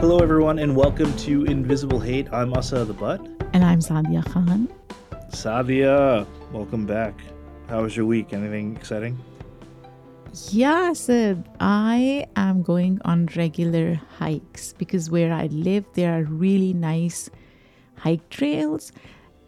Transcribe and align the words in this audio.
Hello, 0.00 0.18
everyone, 0.18 0.60
and 0.60 0.76
welcome 0.76 1.14
to 1.16 1.44
Invisible 1.46 1.98
Hate. 1.98 2.32
I'm 2.32 2.54
Asad 2.54 2.96
Butt. 3.00 3.20
And 3.52 3.64
I'm 3.64 3.80
Saadia 3.80 4.24
Khan. 4.30 4.68
Saadia, 5.30 6.24
welcome 6.52 6.86
back. 6.86 7.20
How 7.68 7.82
was 7.82 7.96
your 7.96 8.06
week? 8.06 8.32
Anything 8.32 8.76
exciting? 8.76 9.18
Yeah, 10.50 10.92
Sid. 10.92 11.42
I 11.58 12.28
am 12.36 12.62
going 12.62 13.00
on 13.04 13.28
regular 13.34 14.00
hikes 14.20 14.72
because 14.72 15.10
where 15.10 15.32
I 15.32 15.46
live, 15.46 15.84
there 15.94 16.16
are 16.16 16.22
really 16.22 16.72
nice 16.72 17.28
hike 17.96 18.30
trails. 18.30 18.92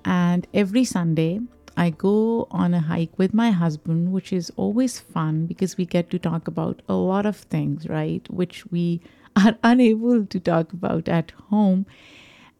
And 0.04 0.48
every 0.52 0.82
Sunday, 0.82 1.38
I 1.76 1.90
go 1.90 2.48
on 2.50 2.74
a 2.74 2.80
hike 2.80 3.16
with 3.16 3.32
my 3.32 3.52
husband, 3.52 4.10
which 4.10 4.32
is 4.32 4.50
always 4.56 4.98
fun 4.98 5.46
because 5.46 5.76
we 5.76 5.86
get 5.86 6.10
to 6.10 6.18
talk 6.18 6.48
about 6.48 6.82
a 6.88 6.94
lot 6.94 7.24
of 7.24 7.36
things, 7.36 7.88
right? 7.88 8.28
Which 8.28 8.66
we 8.72 9.00
are 9.36 9.56
unable 9.62 10.26
to 10.26 10.40
talk 10.40 10.72
about 10.72 11.08
at 11.08 11.32
home. 11.48 11.86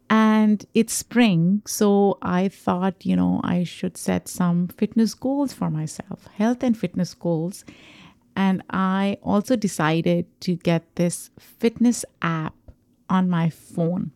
And 0.09 0.67
it's 0.75 0.93
spring, 0.93 1.63
so 1.67 2.19
I 2.21 2.49
thought, 2.49 3.07
you 3.07 3.15
know, 3.15 3.41
I 3.45 3.63
should 3.63 3.97
set 3.97 4.27
some 4.27 4.67
fitness 4.67 5.15
goals 5.15 5.53
for 5.53 5.71
myself, 5.71 6.27
health 6.37 6.65
and 6.65 6.77
fitness 6.77 7.15
goals. 7.15 7.65
And 8.35 8.63
I 8.71 9.19
also 9.23 9.55
decided 9.55 10.27
to 10.41 10.57
get 10.57 10.97
this 10.97 11.31
fitness 11.39 12.05
app 12.23 12.55
on 13.09 13.31
my 13.31 13.51
phone 13.51 14.11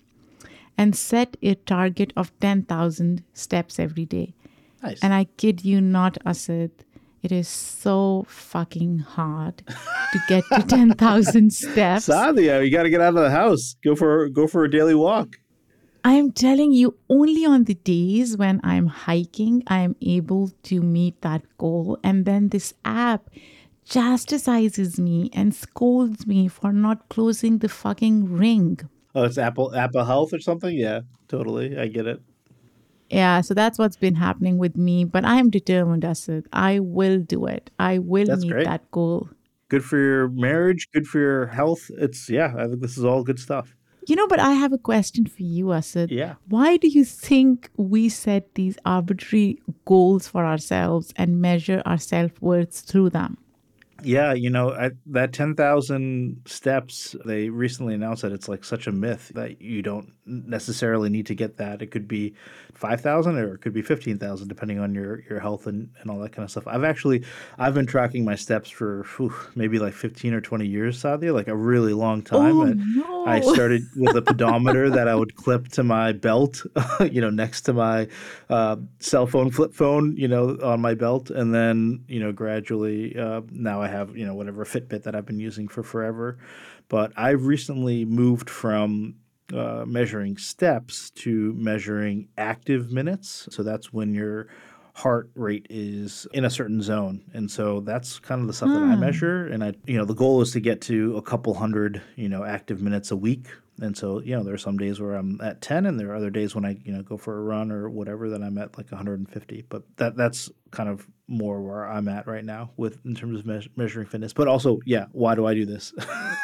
and 0.76 0.96
set 0.96 1.36
a 1.42 1.54
target 1.54 2.12
of 2.16 2.32
10,000 2.40 3.22
steps 3.32 3.78
every 3.78 4.04
day. 4.04 4.34
Nice. 4.82 5.00
And 5.02 5.14
I 5.14 5.24
kid 5.36 5.64
you 5.64 5.80
not, 5.80 6.18
Asad, 6.26 6.72
it 7.24 7.32
is 7.32 7.48
so 7.48 8.26
fucking 8.28 8.98
hard 8.98 9.62
to 10.12 10.18
get 10.28 10.44
to 10.52 10.62
10,000 10.68 11.50
steps. 11.52 12.06
Saadia, 12.06 12.62
you 12.62 12.70
got 12.70 12.82
to 12.82 12.90
get 12.90 13.00
out 13.00 13.16
of 13.16 13.22
the 13.22 13.30
house. 13.30 13.76
Go 13.82 13.96
for 13.96 14.28
go 14.28 14.46
for 14.46 14.64
a 14.64 14.70
daily 14.70 14.94
walk. 14.94 15.38
I 16.04 16.12
am 16.12 16.32
telling 16.32 16.72
you, 16.72 16.98
only 17.08 17.46
on 17.46 17.64
the 17.64 17.74
days 17.74 18.36
when 18.36 18.60
I'm 18.62 18.88
hiking, 18.88 19.62
I 19.66 19.78
am 19.78 19.96
able 20.02 20.50
to 20.64 20.82
meet 20.82 21.22
that 21.22 21.42
goal. 21.56 21.98
And 22.04 22.26
then 22.26 22.50
this 22.50 22.74
app 22.84 23.30
chastises 23.86 25.00
me 25.00 25.30
and 25.32 25.54
scolds 25.54 26.26
me 26.26 26.46
for 26.46 26.74
not 26.74 27.08
closing 27.08 27.58
the 27.58 27.70
fucking 27.70 28.36
ring. 28.36 28.80
Oh, 29.14 29.24
it's 29.24 29.38
Apple 29.38 29.74
Apple 29.74 30.04
Health 30.04 30.34
or 30.34 30.40
something. 30.40 30.76
Yeah, 30.76 31.00
totally. 31.28 31.78
I 31.78 31.86
get 31.86 32.06
it. 32.06 32.20
Yeah, 33.14 33.42
so 33.42 33.54
that's 33.54 33.78
what's 33.78 33.96
been 33.96 34.16
happening 34.16 34.58
with 34.58 34.76
me. 34.76 35.04
But 35.04 35.24
I 35.24 35.36
am 35.36 35.48
determined, 35.48 36.04
Asad. 36.04 36.46
I 36.52 36.80
will 36.80 37.20
do 37.20 37.46
it. 37.46 37.70
I 37.78 37.98
will 37.98 38.26
That's 38.26 38.42
meet 38.42 38.52
great. 38.52 38.64
that 38.66 38.90
goal. 38.90 39.28
Good 39.68 39.84
for 39.84 39.98
your 39.98 40.28
marriage. 40.28 40.88
Good 40.92 41.06
for 41.06 41.20
your 41.20 41.46
health. 41.46 41.90
It's 41.96 42.28
yeah. 42.28 42.52
I 42.58 42.66
think 42.66 42.80
this 42.80 42.98
is 42.98 43.04
all 43.04 43.22
good 43.22 43.38
stuff. 43.38 43.76
You 44.06 44.16
know, 44.16 44.26
but 44.26 44.40
I 44.40 44.52
have 44.52 44.72
a 44.72 44.78
question 44.78 45.26
for 45.26 45.42
you, 45.42 45.72
Asad. 45.72 46.10
Yeah. 46.10 46.34
Why 46.48 46.76
do 46.76 46.88
you 46.88 47.04
think 47.04 47.70
we 47.76 48.08
set 48.08 48.54
these 48.54 48.76
arbitrary 48.84 49.62
goals 49.86 50.28
for 50.28 50.44
ourselves 50.44 51.12
and 51.16 51.40
measure 51.40 51.82
our 51.86 51.98
self 51.98 52.42
worth 52.42 52.74
through 52.80 53.10
them? 53.10 53.38
Yeah, 54.04 54.32
you 54.34 54.50
know, 54.50 54.72
I, 54.72 54.90
that 55.06 55.32
10,000 55.32 56.42
steps, 56.46 57.16
they 57.24 57.48
recently 57.48 57.94
announced 57.94 58.22
that 58.22 58.32
it's 58.32 58.48
like 58.48 58.64
such 58.64 58.86
a 58.86 58.92
myth 58.92 59.32
that 59.34 59.60
you 59.60 59.82
don't 59.82 60.12
necessarily 60.26 61.08
need 61.08 61.26
to 61.26 61.34
get 61.34 61.56
that. 61.58 61.82
It 61.82 61.90
could 61.90 62.08
be 62.08 62.34
5,000 62.74 63.36
or 63.36 63.54
it 63.54 63.60
could 63.60 63.72
be 63.72 63.82
15,000 63.82 64.48
depending 64.48 64.78
on 64.78 64.94
your, 64.94 65.22
your 65.28 65.40
health 65.40 65.66
and, 65.66 65.90
and 66.00 66.10
all 66.10 66.18
that 66.20 66.32
kind 66.32 66.44
of 66.44 66.50
stuff. 66.50 66.66
I've 66.66 66.84
actually, 66.84 67.24
I've 67.58 67.74
been 67.74 67.86
tracking 67.86 68.24
my 68.24 68.34
steps 68.34 68.70
for 68.70 69.04
whew, 69.16 69.34
maybe 69.54 69.78
like 69.78 69.94
15 69.94 70.34
or 70.34 70.40
20 70.40 70.66
years, 70.66 71.02
Saadia, 71.02 71.32
like 71.32 71.48
a 71.48 71.56
really 71.56 71.92
long 71.92 72.22
time. 72.22 72.58
Oh, 72.58 72.62
And 72.62 72.96
no. 72.96 73.26
I 73.26 73.40
started 73.40 73.82
with 73.96 74.16
a 74.16 74.22
pedometer 74.22 74.90
that 74.90 75.08
I 75.08 75.14
would 75.20 75.34
clip 75.36 75.68
to 75.68 75.82
my 75.82 76.12
belt, 76.12 76.62
you 77.10 77.20
know, 77.20 77.30
next 77.30 77.62
to 77.62 77.72
my 77.72 78.08
uh, 78.50 78.76
cell 78.98 79.26
phone, 79.26 79.50
flip 79.50 79.72
phone, 79.74 80.16
you 80.16 80.28
know, 80.28 80.58
on 80.62 80.80
my 80.80 80.94
belt. 80.94 81.30
And 81.30 81.54
then, 81.54 82.04
you 82.08 82.20
know, 82.20 82.32
gradually 82.32 83.16
uh, 83.18 83.42
now 83.50 83.80
I 83.80 83.88
have, 83.94 84.16
you 84.16 84.26
know, 84.26 84.34
whatever 84.34 84.64
Fitbit 84.64 85.02
that 85.04 85.14
I've 85.14 85.26
been 85.26 85.40
using 85.40 85.68
for 85.68 85.82
forever. 85.82 86.38
But 86.88 87.12
I've 87.16 87.46
recently 87.46 88.04
moved 88.04 88.50
from 88.50 89.16
uh, 89.52 89.84
measuring 89.86 90.36
steps 90.36 91.10
to 91.10 91.52
measuring 91.54 92.28
active 92.38 92.90
minutes. 92.92 93.48
So 93.50 93.62
that's 93.62 93.92
when 93.92 94.14
your 94.14 94.46
heart 94.94 95.28
rate 95.34 95.66
is 95.70 96.26
in 96.32 96.44
a 96.44 96.50
certain 96.50 96.80
zone. 96.80 97.22
And 97.34 97.50
so 97.50 97.80
that's 97.80 98.18
kind 98.20 98.40
of 98.40 98.46
the 98.46 98.52
stuff 98.52 98.72
that 98.72 98.82
I 98.82 98.94
Hmm. 98.94 99.00
measure. 99.00 99.46
And 99.46 99.64
I, 99.64 99.74
you 99.86 99.98
know, 99.98 100.04
the 100.04 100.14
goal 100.14 100.40
is 100.40 100.52
to 100.52 100.60
get 100.60 100.80
to 100.82 101.16
a 101.16 101.22
couple 101.22 101.54
hundred, 101.54 102.00
you 102.16 102.28
know, 102.28 102.44
active 102.44 102.80
minutes 102.80 103.10
a 103.10 103.16
week. 103.16 103.48
And 103.80 103.96
so, 103.96 104.20
you 104.22 104.36
know, 104.36 104.44
there 104.44 104.54
are 104.54 104.58
some 104.58 104.78
days 104.78 105.00
where 105.00 105.14
I'm 105.16 105.40
at 105.40 105.60
10 105.60 105.86
and 105.86 105.98
there 105.98 106.10
are 106.10 106.14
other 106.14 106.30
days 106.30 106.54
when 106.54 106.64
I, 106.64 106.76
you 106.84 106.92
know, 106.92 107.02
go 107.02 107.16
for 107.16 107.36
a 107.36 107.42
run 107.42 107.72
or 107.72 107.90
whatever 107.90 108.30
that 108.30 108.40
I'm 108.40 108.56
at 108.58 108.78
like 108.78 108.90
150. 108.92 109.64
But 109.68 109.82
that 109.96 110.16
that's 110.16 110.48
kind 110.70 110.88
of 110.88 111.08
more 111.28 111.60
where 111.62 111.86
I'm 111.86 112.08
at 112.08 112.26
right 112.26 112.44
now 112.44 112.70
with 112.76 112.98
in 113.04 113.14
terms 113.14 113.40
of 113.40 113.46
meas- 113.46 113.68
measuring 113.76 114.06
fitness. 114.06 114.32
But 114.32 114.48
also, 114.48 114.80
yeah, 114.84 115.06
why 115.12 115.34
do 115.34 115.46
I 115.46 115.54
do 115.54 115.64
this? 115.64 115.92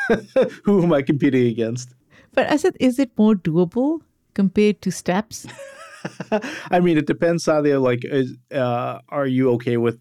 Who 0.64 0.82
am 0.82 0.92
I 0.92 1.02
competing 1.02 1.46
against? 1.48 1.94
But 2.32 2.46
Asad, 2.46 2.76
is 2.80 2.98
it 2.98 3.10
more 3.18 3.34
doable 3.34 4.00
compared 4.34 4.80
to 4.82 4.90
steps? 4.90 5.46
I 6.70 6.80
mean, 6.80 6.96
it 6.96 7.06
depends, 7.06 7.44
Saadia. 7.44 7.80
Like, 7.80 8.04
is, 8.04 8.34
uh, 8.52 9.00
are 9.10 9.26
you 9.26 9.50
okay 9.52 9.76
with 9.76 9.98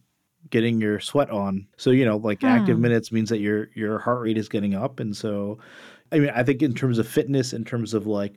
getting 0.50 0.80
your 0.80 1.00
sweat 1.00 1.30
on? 1.30 1.68
So, 1.78 1.90
you 1.92 2.06
know, 2.06 2.18
like 2.18 2.44
active 2.44 2.78
Hmm. 2.78 2.84
minutes 2.84 3.12
means 3.12 3.30
that 3.30 3.40
your 3.40 3.68
your 3.76 4.00
heart 4.00 4.22
rate 4.22 4.38
is 4.38 4.48
getting 4.48 4.76
up, 4.76 5.00
and 5.00 5.16
so, 5.16 5.60
I 6.12 6.20
mean, 6.20 6.30
I 6.34 6.44
think 6.44 6.62
in 6.62 6.74
terms 6.74 7.00
of 7.00 7.08
fitness, 7.08 7.52
in 7.52 7.66
terms 7.66 7.94
of 7.94 8.08
like 8.08 8.36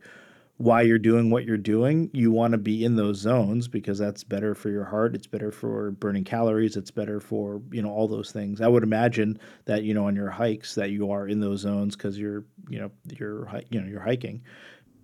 why 0.62 0.80
you're 0.80 0.96
doing 0.96 1.28
what 1.28 1.44
you're 1.44 1.56
doing, 1.56 2.08
you 2.12 2.30
want 2.30 2.52
to 2.52 2.58
be 2.58 2.84
in 2.84 2.94
those 2.94 3.16
zones 3.18 3.66
because 3.66 3.98
that's 3.98 4.22
better 4.22 4.54
for 4.54 4.70
your 4.70 4.84
heart. 4.84 5.16
It's 5.16 5.26
better 5.26 5.50
for 5.50 5.90
burning 5.90 6.22
calories. 6.22 6.76
It's 6.76 6.92
better 6.92 7.18
for 7.18 7.60
you 7.72 7.82
know 7.82 7.90
all 7.90 8.06
those 8.06 8.30
things. 8.30 8.60
I 8.60 8.68
would 8.68 8.84
imagine 8.84 9.40
that 9.64 9.82
you 9.82 9.92
know 9.92 10.06
on 10.06 10.14
your 10.14 10.30
hikes 10.30 10.76
that 10.76 10.90
you 10.90 11.10
are 11.10 11.26
in 11.26 11.40
those 11.40 11.60
zones 11.60 11.96
because 11.96 12.16
you're 12.16 12.44
you 12.68 12.78
know 12.78 12.92
you're 13.18 13.48
you 13.70 13.80
know 13.80 13.88
you're 13.88 14.00
hiking. 14.00 14.40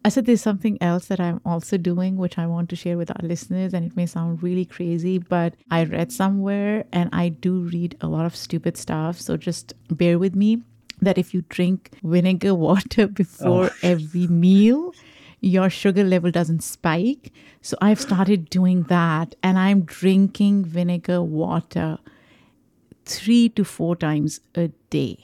Asad 0.04 0.26
there's 0.26 0.40
something 0.40 0.78
else 0.80 1.06
that 1.06 1.18
I'm 1.18 1.40
also 1.44 1.76
doing, 1.76 2.16
which 2.16 2.38
I 2.38 2.46
want 2.46 2.70
to 2.70 2.76
share 2.76 2.96
with 2.96 3.10
our 3.10 3.26
listeners, 3.26 3.74
and 3.74 3.84
it 3.84 3.96
may 3.96 4.06
sound 4.06 4.44
really 4.44 4.64
crazy, 4.64 5.18
but 5.18 5.54
I 5.72 5.82
read 5.84 6.12
somewhere 6.12 6.84
and 6.92 7.10
I 7.12 7.30
do 7.30 7.62
read 7.62 7.96
a 8.00 8.06
lot 8.06 8.26
of 8.26 8.36
stupid 8.36 8.76
stuff. 8.76 9.20
So 9.20 9.36
just 9.36 9.74
bear 9.90 10.20
with 10.20 10.36
me 10.36 10.62
that 11.02 11.18
if 11.18 11.34
you 11.34 11.42
drink 11.48 11.98
vinegar 12.04 12.54
water 12.68 13.08
before 13.08 13.70
oh. 13.72 13.76
every 13.82 14.28
meal, 14.28 14.92
your 15.40 15.70
sugar 15.70 16.04
level 16.04 16.30
doesn't 16.30 16.62
spike. 16.62 17.32
So 17.62 17.76
I've 17.80 18.00
started 18.00 18.50
doing 18.50 18.84
that 18.84 19.34
and 19.42 19.58
I'm 19.58 19.82
drinking 19.82 20.64
vinegar 20.64 21.22
water 21.22 21.98
three 23.04 23.48
to 23.50 23.64
four 23.64 23.96
times 23.96 24.40
a 24.54 24.68
day, 24.90 25.18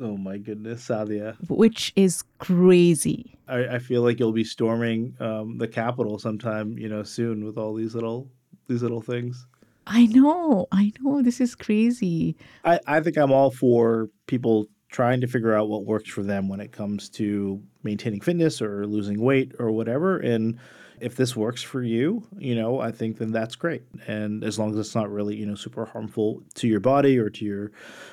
Oh 0.00 0.16
my 0.16 0.38
goodness, 0.38 0.88
Saadia. 0.88 1.36
which 1.48 1.92
is 1.96 2.22
crazy. 2.38 3.34
I, 3.48 3.76
I 3.76 3.78
feel 3.78 4.02
like 4.02 4.18
you'll 4.18 4.32
be 4.32 4.44
storming 4.44 5.14
um, 5.20 5.58
the 5.58 5.68
Capitol 5.68 6.18
sometime, 6.18 6.78
you 6.78 6.88
know, 6.88 7.02
soon 7.02 7.44
with 7.44 7.56
all 7.58 7.74
these 7.74 7.94
little 7.94 8.28
these 8.68 8.82
little 8.82 9.00
things. 9.00 9.46
I 9.86 10.04
know, 10.06 10.66
I 10.70 10.92
know. 11.00 11.22
This 11.22 11.40
is 11.40 11.54
crazy. 11.54 12.36
I, 12.64 12.78
I 12.86 13.00
think 13.00 13.16
I'm 13.16 13.32
all 13.32 13.50
for 13.50 14.10
people 14.26 14.66
trying 14.88 15.20
to 15.20 15.26
figure 15.26 15.54
out 15.54 15.68
what 15.68 15.84
works 15.84 16.10
for 16.10 16.22
them 16.22 16.48
when 16.48 16.60
it 16.60 16.72
comes 16.72 17.08
to 17.10 17.62
maintaining 17.82 18.20
fitness 18.20 18.62
or 18.62 18.86
losing 18.86 19.20
weight 19.20 19.52
or 19.58 19.70
whatever. 19.70 20.18
And 20.18 20.58
if 21.00 21.16
this 21.16 21.36
works 21.36 21.62
for 21.62 21.82
you, 21.82 22.26
you 22.38 22.54
know, 22.54 22.80
I 22.80 22.90
think 22.90 23.18
then 23.18 23.30
that's 23.30 23.54
great. 23.54 23.82
And 24.06 24.42
as 24.42 24.58
long 24.58 24.70
as 24.72 24.78
it's 24.78 24.94
not 24.94 25.10
really, 25.10 25.36
you 25.36 25.46
know, 25.46 25.54
super 25.54 25.84
harmful 25.84 26.42
to 26.54 26.66
your 26.66 26.80
body 26.80 27.18
or 27.18 27.30
to 27.30 27.44
your 27.44 27.70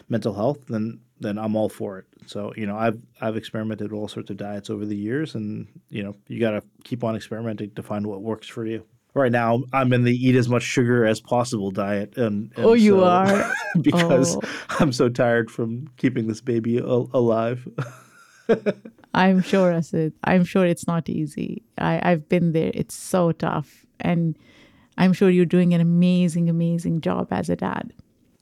mental 0.10 0.34
health, 0.34 0.68
then 0.68 1.00
then 1.22 1.38
I'm 1.38 1.56
all 1.56 1.70
for 1.70 1.98
it. 2.00 2.06
So, 2.26 2.54
you 2.58 2.66
know, 2.68 2.78
I've 2.78 3.02
I've 3.22 3.38
experimented 3.38 3.92
with 3.92 4.00
all 4.00 4.08
sorts 4.08 4.30
of 4.30 4.38
diets 4.38 4.70
over 4.70 4.86
the 4.86 4.98
years 4.98 5.36
and, 5.36 5.68
you 5.90 6.04
know, 6.04 6.16
you 6.28 6.40
got 6.40 6.52
to 6.52 6.64
keep 6.84 7.04
on 7.04 7.16
experimenting 7.16 7.72
to 7.72 7.84
find 7.84 8.06
what 8.06 8.22
works 8.22 8.48
for 8.48 8.66
you. 8.66 8.86
Right 9.16 9.32
now, 9.32 9.64
I'm 9.72 9.94
in 9.94 10.04
the 10.04 10.12
eat 10.14 10.36
as 10.36 10.50
much 10.50 10.62
sugar 10.64 11.06
as 11.06 11.22
possible 11.22 11.72
diet, 11.72 12.18
and, 12.18 12.52
and 12.58 12.66
oh, 12.66 12.74
you 12.74 13.00
so, 13.00 13.04
are 13.06 13.52
because 13.82 14.36
Oh. 14.36 14.42
I'm 14.80 14.92
so 14.92 15.08
tired 15.10 15.50
from 15.50 15.88
keeping 15.96 16.28
this 16.28 16.42
baby 16.42 16.80
al- 16.80 17.10
alive. 17.14 17.66
I'm 19.14 19.42
sure, 19.42 19.72
Asad. 19.72 20.12
I'm 20.26 20.44
sure 20.44 20.66
it's 20.66 20.86
not 20.86 21.08
easy. 21.08 21.64
I, 21.78 22.02
I've 22.04 22.28
been 22.28 22.52
there. 22.52 22.72
It's 22.74 22.94
so 22.94 23.32
tough. 23.32 23.86
And 24.02 24.38
I'm 24.98 25.14
sure 25.14 25.30
you're 25.30 25.46
doing 25.46 25.74
an 25.74 25.80
amazing, 25.80 26.50
amazing 26.50 27.00
job 27.00 27.30
as 27.32 27.50
a 27.50 27.56
dad. 27.56 27.94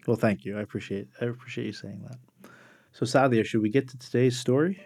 Well, 0.08 0.18
thank 0.18 0.44
you. 0.44 0.58
I 0.58 0.62
appreciate 0.62 1.08
I 1.22 1.26
appreciate 1.26 1.66
you 1.68 1.74
saying 1.74 2.02
that. 2.10 2.50
So, 2.94 3.06
Saadia, 3.06 3.46
should 3.46 3.62
we 3.62 3.70
get 3.70 3.88
to 3.90 3.98
today's 4.00 4.38
story? 4.40 4.84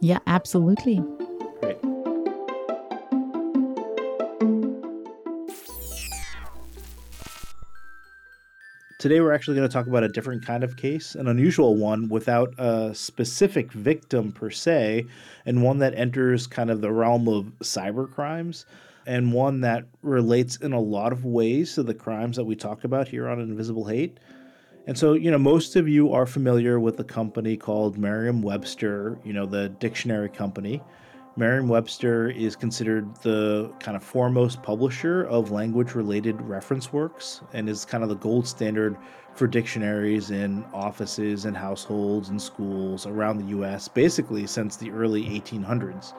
Yeah, 0.00 0.18
absolutely. 0.26 1.02
Today, 9.00 9.22
we're 9.22 9.32
actually 9.32 9.56
going 9.56 9.66
to 9.66 9.72
talk 9.72 9.86
about 9.86 10.04
a 10.04 10.10
different 10.10 10.44
kind 10.44 10.62
of 10.62 10.76
case, 10.76 11.14
an 11.14 11.26
unusual 11.26 11.74
one 11.74 12.10
without 12.10 12.52
a 12.58 12.94
specific 12.94 13.72
victim 13.72 14.30
per 14.30 14.50
se, 14.50 15.06
and 15.46 15.62
one 15.62 15.78
that 15.78 15.94
enters 15.94 16.46
kind 16.46 16.70
of 16.70 16.82
the 16.82 16.92
realm 16.92 17.26
of 17.26 17.46
cyber 17.60 18.12
crimes, 18.12 18.66
and 19.06 19.32
one 19.32 19.62
that 19.62 19.86
relates 20.02 20.56
in 20.56 20.74
a 20.74 20.80
lot 20.80 21.12
of 21.12 21.24
ways 21.24 21.76
to 21.76 21.82
the 21.82 21.94
crimes 21.94 22.36
that 22.36 22.44
we 22.44 22.54
talk 22.54 22.84
about 22.84 23.08
here 23.08 23.26
on 23.26 23.40
Invisible 23.40 23.86
Hate. 23.86 24.18
And 24.86 24.98
so, 24.98 25.14
you 25.14 25.30
know, 25.30 25.38
most 25.38 25.76
of 25.76 25.88
you 25.88 26.12
are 26.12 26.26
familiar 26.26 26.78
with 26.78 27.00
a 27.00 27.04
company 27.04 27.56
called 27.56 27.96
Merriam 27.96 28.42
Webster, 28.42 29.18
you 29.24 29.32
know, 29.32 29.46
the 29.46 29.70
dictionary 29.70 30.28
company. 30.28 30.82
Merriam 31.40 31.68
Webster 31.68 32.28
is 32.28 32.54
considered 32.54 33.16
the 33.22 33.72
kind 33.80 33.96
of 33.96 34.02
foremost 34.02 34.62
publisher 34.62 35.22
of 35.22 35.50
language 35.50 35.94
related 35.94 36.38
reference 36.42 36.92
works 36.92 37.40
and 37.54 37.66
is 37.66 37.86
kind 37.86 38.02
of 38.02 38.10
the 38.10 38.16
gold 38.16 38.46
standard 38.46 38.94
for 39.32 39.46
dictionaries 39.46 40.30
in 40.30 40.62
offices 40.74 41.46
and 41.46 41.56
households 41.56 42.28
and 42.28 42.42
schools 42.42 43.06
around 43.06 43.38
the 43.38 43.56
US, 43.56 43.88
basically 43.88 44.46
since 44.46 44.76
the 44.76 44.90
early 44.90 45.24
1800s. 45.24 46.12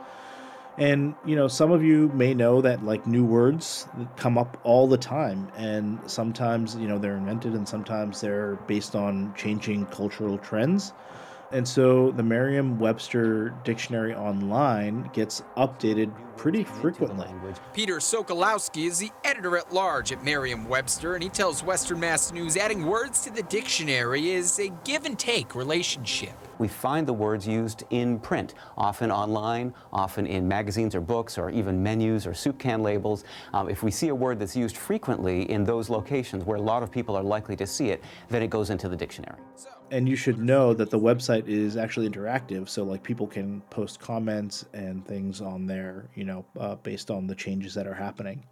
And, 0.79 1.13
you 1.23 1.35
know, 1.35 1.47
some 1.47 1.69
of 1.69 1.83
you 1.83 2.07
may 2.15 2.33
know 2.33 2.59
that 2.61 2.83
like 2.83 3.05
new 3.05 3.23
words 3.23 3.87
come 4.15 4.39
up 4.39 4.59
all 4.63 4.87
the 4.87 4.97
time. 4.97 5.51
And 5.55 5.99
sometimes, 6.07 6.75
you 6.77 6.87
know, 6.87 6.97
they're 6.97 7.17
invented 7.17 7.53
and 7.53 7.69
sometimes 7.69 8.21
they're 8.21 8.55
based 8.65 8.95
on 8.95 9.35
changing 9.35 9.85
cultural 9.87 10.39
trends. 10.39 10.93
And 11.53 11.67
so 11.67 12.11
the 12.11 12.23
Merriam 12.23 12.79
Webster 12.79 13.53
Dictionary 13.65 14.15
Online 14.15 15.09
gets 15.11 15.43
updated 15.57 16.13
pretty 16.37 16.63
frequently. 16.63 17.27
Peter 17.73 17.97
Sokolowski 17.97 18.87
is 18.87 18.99
the 18.99 19.11
editor 19.25 19.57
at 19.57 19.73
large 19.73 20.13
at 20.13 20.23
Merriam 20.23 20.67
Webster, 20.67 21.13
and 21.13 21.21
he 21.21 21.29
tells 21.29 21.61
Western 21.61 21.99
Mass 21.99 22.31
News 22.31 22.55
adding 22.55 22.85
words 22.85 23.21
to 23.25 23.31
the 23.31 23.43
dictionary 23.43 24.31
is 24.31 24.59
a 24.59 24.69
give 24.85 25.05
and 25.05 25.19
take 25.19 25.53
relationship. 25.53 26.31
We 26.57 26.69
find 26.69 27.05
the 27.05 27.13
words 27.13 27.45
used 27.45 27.83
in 27.89 28.17
print, 28.19 28.53
often 28.77 29.11
online, 29.11 29.73
often 29.91 30.25
in 30.25 30.47
magazines 30.47 30.95
or 30.95 31.01
books, 31.01 31.37
or 31.37 31.49
even 31.49 31.83
menus 31.83 32.25
or 32.25 32.33
soup 32.33 32.59
can 32.59 32.81
labels. 32.81 33.25
Um, 33.53 33.67
if 33.69 33.83
we 33.83 33.91
see 33.91 34.07
a 34.07 34.15
word 34.15 34.39
that's 34.39 34.55
used 34.55 34.77
frequently 34.77 35.51
in 35.51 35.65
those 35.65 35.89
locations 35.89 36.45
where 36.45 36.57
a 36.57 36.61
lot 36.61 36.81
of 36.81 36.91
people 36.91 37.15
are 37.15 37.23
likely 37.23 37.57
to 37.57 37.67
see 37.67 37.89
it, 37.89 38.01
then 38.29 38.41
it 38.41 38.49
goes 38.49 38.69
into 38.69 38.87
the 38.87 38.95
dictionary. 38.95 39.37
And 39.91 40.07
you 40.07 40.15
should 40.15 40.39
know 40.39 40.73
that 40.73 40.89
the 40.89 40.99
website 40.99 41.47
is 41.47 41.75
actually 41.75 42.09
interactive, 42.09 42.69
so 42.69 42.83
like 42.83 43.03
people 43.03 43.27
can 43.27 43.61
post 43.69 43.99
comments 43.99 44.65
and 44.73 45.05
things 45.05 45.41
on 45.41 45.67
there, 45.67 46.09
you 46.15 46.23
know, 46.23 46.45
uh, 46.57 46.75
based 46.75 47.11
on 47.11 47.27
the 47.27 47.35
changes 47.35 47.73
that 47.73 47.85
are 47.85 47.93
happening. 47.93 48.43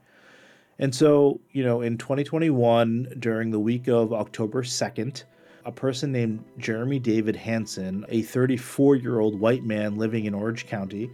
And 0.80 0.94
so, 0.94 1.40
you 1.52 1.64
know, 1.64 1.82
in 1.82 1.98
2021, 1.98 3.16
during 3.20 3.52
the 3.52 3.60
week 3.60 3.88
of 3.88 4.14
October 4.14 4.64
2nd, 4.64 5.24
a 5.66 5.72
person 5.72 6.12
named 6.12 6.44
Jeremy 6.58 7.00
David 7.00 7.36
Hansen, 7.36 8.06
a 8.10 8.22
34 8.22 8.96
year 8.96 9.20
old 9.20 9.40
white 9.40 9.64
man 9.64 9.98
living 9.98 10.26
in 10.26 10.34
Orange 10.34 10.68
County, 10.68 11.10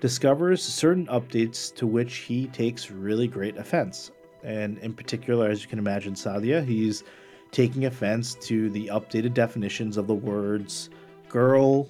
discovers 0.00 0.62
certain 0.62 1.06
updates 1.08 1.74
to 1.74 1.86
which 1.86 2.16
he 2.16 2.46
takes 2.48 2.90
really 2.90 3.28
great 3.28 3.56
offense. 3.56 4.10
And 4.42 4.78
in 4.78 4.94
particular, 4.94 5.48
as 5.50 5.62
you 5.62 5.68
can 5.68 5.78
imagine, 5.78 6.14
Saadia, 6.14 6.64
he's 6.64 7.04
taking 7.50 7.86
offense 7.86 8.34
to 8.34 8.70
the 8.70 8.86
updated 8.88 9.34
definitions 9.34 9.96
of 9.96 10.06
the 10.06 10.14
words 10.14 10.90
girl, 11.28 11.88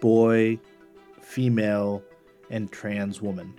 boy, 0.00 0.58
female, 1.20 2.02
and 2.50 2.70
trans 2.72 3.22
woman. 3.22 3.54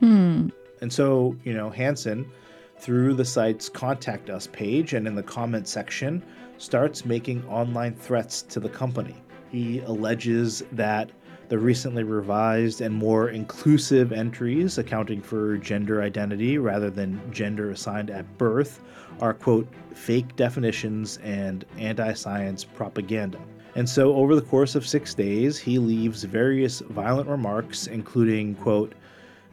Hmm. 0.00 0.48
And 0.80 0.92
so, 0.92 1.34
you 1.44 1.54
know, 1.54 1.70
Hansen, 1.70 2.30
through 2.78 3.14
the 3.14 3.24
site's 3.24 3.68
contact 3.68 4.30
us 4.30 4.46
page 4.48 4.92
and 4.92 5.06
in 5.06 5.14
the 5.14 5.22
comment 5.22 5.66
section, 5.66 6.22
starts 6.58 7.04
making 7.04 7.44
online 7.46 7.94
threats 7.94 8.42
to 8.42 8.60
the 8.60 8.68
company. 8.68 9.16
He 9.50 9.80
alleges 9.80 10.62
that 10.72 11.10
the 11.48 11.58
recently 11.58 12.02
revised 12.02 12.80
and 12.80 12.94
more 12.94 13.30
inclusive 13.30 14.12
entries 14.12 14.76
accounting 14.76 15.22
for 15.22 15.56
gender 15.56 16.02
identity 16.02 16.58
rather 16.58 16.90
than 16.90 17.20
gender 17.32 17.70
assigned 17.70 18.10
at 18.10 18.36
birth 18.36 18.80
are, 19.20 19.32
quote, 19.32 19.66
fake 19.94 20.36
definitions 20.36 21.18
and 21.18 21.64
anti 21.78 22.12
science 22.12 22.64
propaganda. 22.64 23.38
And 23.74 23.88
so, 23.88 24.14
over 24.14 24.34
the 24.34 24.42
course 24.42 24.74
of 24.74 24.86
six 24.86 25.14
days, 25.14 25.58
he 25.58 25.78
leaves 25.78 26.24
various 26.24 26.80
violent 26.80 27.28
remarks, 27.28 27.86
including, 27.86 28.54
quote, 28.56 28.94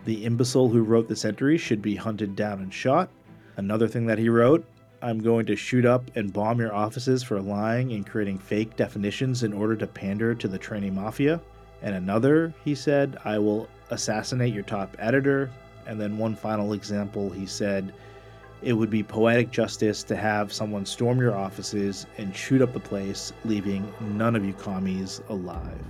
the 0.05 0.25
imbecile 0.25 0.69
who 0.69 0.83
wrote 0.83 1.07
this 1.07 1.25
entry 1.25 1.57
should 1.57 1.81
be 1.81 1.95
hunted 1.95 2.35
down 2.35 2.61
and 2.61 2.73
shot. 2.73 3.09
Another 3.57 3.87
thing 3.87 4.05
that 4.05 4.19
he 4.19 4.29
wrote 4.29 4.65
I'm 5.01 5.19
going 5.19 5.45
to 5.45 5.55
shoot 5.55 5.85
up 5.85 6.09
and 6.15 6.33
bomb 6.33 6.59
your 6.59 6.73
offices 6.73 7.21
for 7.21 7.39
lying 7.39 7.91
and 7.91 8.07
creating 8.07 8.39
fake 8.39 8.75
definitions 8.75 9.43
in 9.43 9.53
order 9.53 9.75
to 9.75 9.87
pander 9.87 10.33
to 10.33 10.47
the 10.47 10.57
tranny 10.57 10.91
mafia. 10.91 11.39
And 11.81 11.95
another, 11.95 12.53
he 12.63 12.75
said, 12.75 13.17
I 13.25 13.37
will 13.37 13.67
assassinate 13.89 14.53
your 14.53 14.63
top 14.63 14.95
editor. 14.99 15.51
And 15.85 15.99
then 15.99 16.17
one 16.17 16.35
final 16.35 16.73
example, 16.73 17.29
he 17.29 17.45
said, 17.45 17.93
it 18.61 18.73
would 18.73 18.89
be 18.89 19.03
poetic 19.03 19.51
justice 19.51 20.01
to 20.03 20.15
have 20.15 20.51
someone 20.51 20.85
storm 20.85 21.19
your 21.19 21.35
offices 21.35 22.07
and 22.17 22.35
shoot 22.35 22.61
up 22.61 22.73
the 22.73 22.79
place, 22.79 23.31
leaving 23.43 23.93
none 24.01 24.35
of 24.35 24.43
you 24.43 24.53
commies 24.53 25.21
alive. 25.29 25.85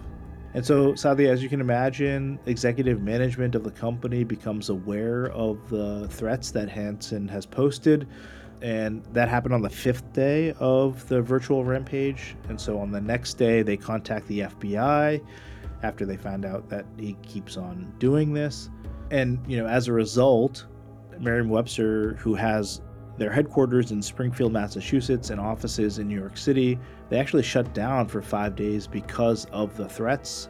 And 0.54 0.66
so, 0.66 0.96
sadly, 0.96 1.28
as 1.28 1.44
you 1.44 1.50
can 1.50 1.60
imagine, 1.60 2.40
executive 2.46 3.02
management 3.02 3.56
of 3.56 3.64
the 3.64 3.72
company 3.72 4.24
becomes 4.24 4.70
aware 4.70 5.28
of 5.32 5.70
the 5.70 6.08
threats 6.10 6.52
that 6.52 6.70
Hansen 6.70 7.28
has 7.28 7.46
posted. 7.46 8.08
And 8.62 9.04
that 9.12 9.28
happened 9.28 9.54
on 9.54 9.62
the 9.62 9.70
fifth 9.70 10.14
day 10.14 10.54
of 10.60 11.06
the 11.10 11.22
virtual 11.22 11.66
rampage. 11.66 12.36
And 12.48 12.60
so, 12.60 12.80
on 12.80 12.92
the 12.92 13.02
next 13.02 13.34
day, 13.34 13.64
they 13.64 13.76
contact 13.76 14.28
the 14.28 14.40
FBI 14.40 15.22
after 15.84 16.06
they 16.06 16.18
found 16.18 16.46
out 16.46 16.70
that 16.70 16.86
he 16.98 17.18
keeps 17.22 17.58
on 17.58 17.94
doing 18.00 18.34
this. 18.34 18.70
And, 19.12 19.40
you 19.48 19.58
know, 19.58 19.68
as 19.68 19.88
a 19.88 19.94
result, 19.94 20.66
Merriam 21.20 21.50
Webster, 21.50 22.16
who 22.16 22.36
has 22.36 22.82
their 23.18 23.32
headquarters 23.32 23.92
in 23.92 24.02
Springfield, 24.02 24.52
Massachusetts, 24.52 25.30
and 25.30 25.40
offices 25.40 26.00
in 26.00 26.08
New 26.08 26.20
York 26.20 26.38
City, 26.38 26.78
they 27.10 27.18
actually 27.18 27.44
shut 27.44 27.74
down 27.74 28.08
for 28.08 28.22
five 28.22 28.56
days 28.56 28.88
because 28.88 29.46
of 29.46 29.76
the 29.78 29.88
threats. 29.88 30.50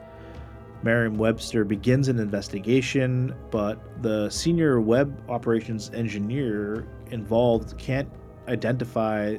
Merriam 0.84 1.18
Webster 1.18 1.64
begins 1.64 2.08
an 2.08 2.20
investigation, 2.20 3.36
but 3.50 3.80
the 4.02 4.30
senior 4.30 4.82
web 4.82 5.20
operations 5.30 5.92
engineer 5.94 6.88
involved 7.12 7.78
can't 7.78 8.10
identify 8.48 9.38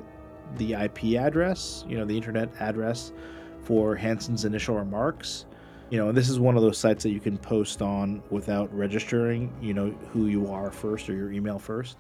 the 0.57 0.73
IP 0.75 1.19
address, 1.19 1.85
you 1.88 1.97
know, 1.97 2.05
the 2.05 2.16
internet 2.16 2.50
address 2.61 3.12
for 3.62 3.95
Hansen's 3.97 4.45
initial 4.45 4.76
remarks. 4.76 5.47
You 5.88 5.99
know, 5.99 6.11
this 6.11 6.28
is 6.28 6.40
one 6.40 6.57
of 6.57 6.62
those 6.62 6.78
sites 6.78 7.05
that 7.05 7.11
you 7.11 7.21
can 7.21 7.38
post 7.38 7.81
on 7.81 8.21
without 8.31 8.75
registering, 8.76 9.52
you 9.61 9.73
know, 9.73 9.90
who 10.12 10.26
you 10.26 10.50
are 10.50 10.73
first 10.73 11.09
or 11.09 11.14
your 11.14 11.31
email 11.31 11.61
first. 11.61 11.97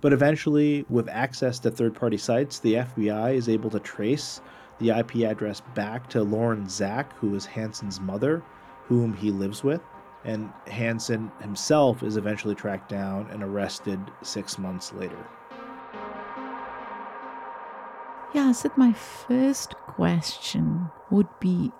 But 0.00 0.14
eventually, 0.14 0.86
with 0.88 1.06
access 1.08 1.58
to 1.60 1.70
third 1.70 1.94
party 1.94 2.16
sites, 2.16 2.60
the 2.60 2.74
FBI 2.74 3.34
is 3.34 3.50
able 3.50 3.68
to 3.70 3.80
trace 3.80 4.40
the 4.78 4.98
IP 4.98 5.16
address 5.16 5.60
back 5.74 6.08
to 6.10 6.22
Lauren 6.22 6.66
Zach, 6.66 7.14
who 7.18 7.34
is 7.34 7.44
Hansen's 7.44 8.00
mother, 8.00 8.42
whom 8.84 9.12
he 9.12 9.30
lives 9.30 9.62
with. 9.62 9.82
And 10.24 10.50
Hansen 10.66 11.30
himself 11.42 12.02
is 12.02 12.16
eventually 12.16 12.54
tracked 12.54 12.88
down 12.88 13.28
and 13.30 13.42
arrested 13.42 14.00
six 14.22 14.58
months 14.58 14.94
later. 14.94 15.26
Yeah, 18.32 18.52
so 18.52 18.70
my 18.76 18.94
first 18.94 19.74
question 19.74 20.88
would 21.10 21.28
be 21.40 21.72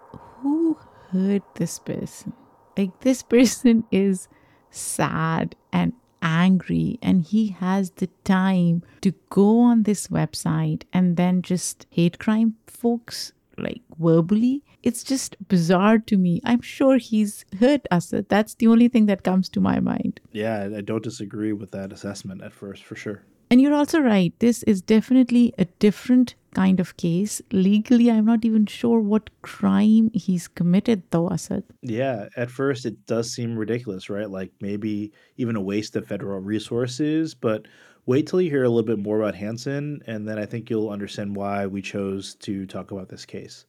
hurt 1.13 1.43
this 1.55 1.79
person? 1.79 2.33
Like, 2.77 3.01
this 3.01 3.23
person 3.37 3.85
is 3.91 4.29
sad 4.71 5.57
and 5.73 5.93
angry, 6.23 6.99
and 7.03 7.23
he 7.23 7.49
has 7.49 7.91
the 7.93 8.09
time 8.25 8.83
to 9.01 9.13
go 9.31 9.61
on 9.61 9.85
this 9.85 10.09
website 10.09 10.83
and 10.93 11.17
then 11.17 11.43
just 11.43 11.87
hate 11.91 12.19
crime 12.19 12.57
folks, 12.67 13.33
like 13.57 13.83
verbally. 13.99 14.63
It's 14.83 15.05
just 15.05 15.37
bizarre 15.49 15.99
to 15.99 16.17
me. 16.17 16.41
I'm 16.45 16.63
sure 16.63 16.97
he's 16.97 17.45
hurt 17.59 17.87
us. 17.91 18.15
That's 18.29 18.55
the 18.55 18.67
only 18.67 18.89
thing 18.89 19.07
that 19.07 19.23
comes 19.23 19.49
to 19.51 19.61
my 19.61 19.81
mind. 19.81 20.21
Yeah, 20.33 20.71
I 20.75 20.81
don't 20.81 21.03
disagree 21.03 21.53
with 21.53 21.71
that 21.73 21.93
assessment 21.93 22.43
at 22.43 22.53
first, 22.53 22.85
for 22.85 22.97
sure. 22.97 23.23
And 23.51 23.61
you're 23.61 23.75
also 23.75 24.01
right. 24.01 24.33
This 24.39 24.63
is 24.63 24.81
definitely 24.81 25.53
a 25.59 25.65
different 25.81 26.35
kind 26.55 26.81
of 26.81 26.97
case. 26.97 27.41
Legally, 27.53 28.11
I'm 28.11 28.25
not 28.25 28.45
even 28.45 28.67
sure 28.67 29.01
what 29.01 29.31
crime 29.43 30.11
he's 30.13 30.49
committed, 30.49 31.03
though, 31.11 31.31
Asad. 31.31 31.65
Yeah, 31.83 32.29
at 32.37 32.51
first 32.51 32.87
it 32.87 33.07
does 33.07 33.33
seem 33.33 33.57
ridiculous, 33.57 34.11
right? 34.11 34.31
Like 34.31 34.51
maybe 34.61 35.13
even 35.37 35.57
a 35.57 35.61
waste 35.61 35.97
of 35.97 36.07
federal 36.07 36.41
resources. 36.41 37.35
But 37.35 37.67
wait 38.07 38.27
till 38.27 38.41
you 38.41 38.51
hear 38.51 38.65
a 38.65 38.69
little 38.69 38.87
bit 38.87 38.99
more 38.99 39.21
about 39.21 39.35
Hansen, 39.35 40.03
and 40.07 40.27
then 40.27 40.39
I 40.39 40.47
think 40.47 40.71
you'll 40.71 40.91
understand 40.91 41.37
why 41.37 41.67
we 41.67 41.83
chose 41.83 42.35
to 42.37 42.67
talk 42.67 42.91
about 42.91 43.09
this 43.09 43.25
case. 43.25 43.67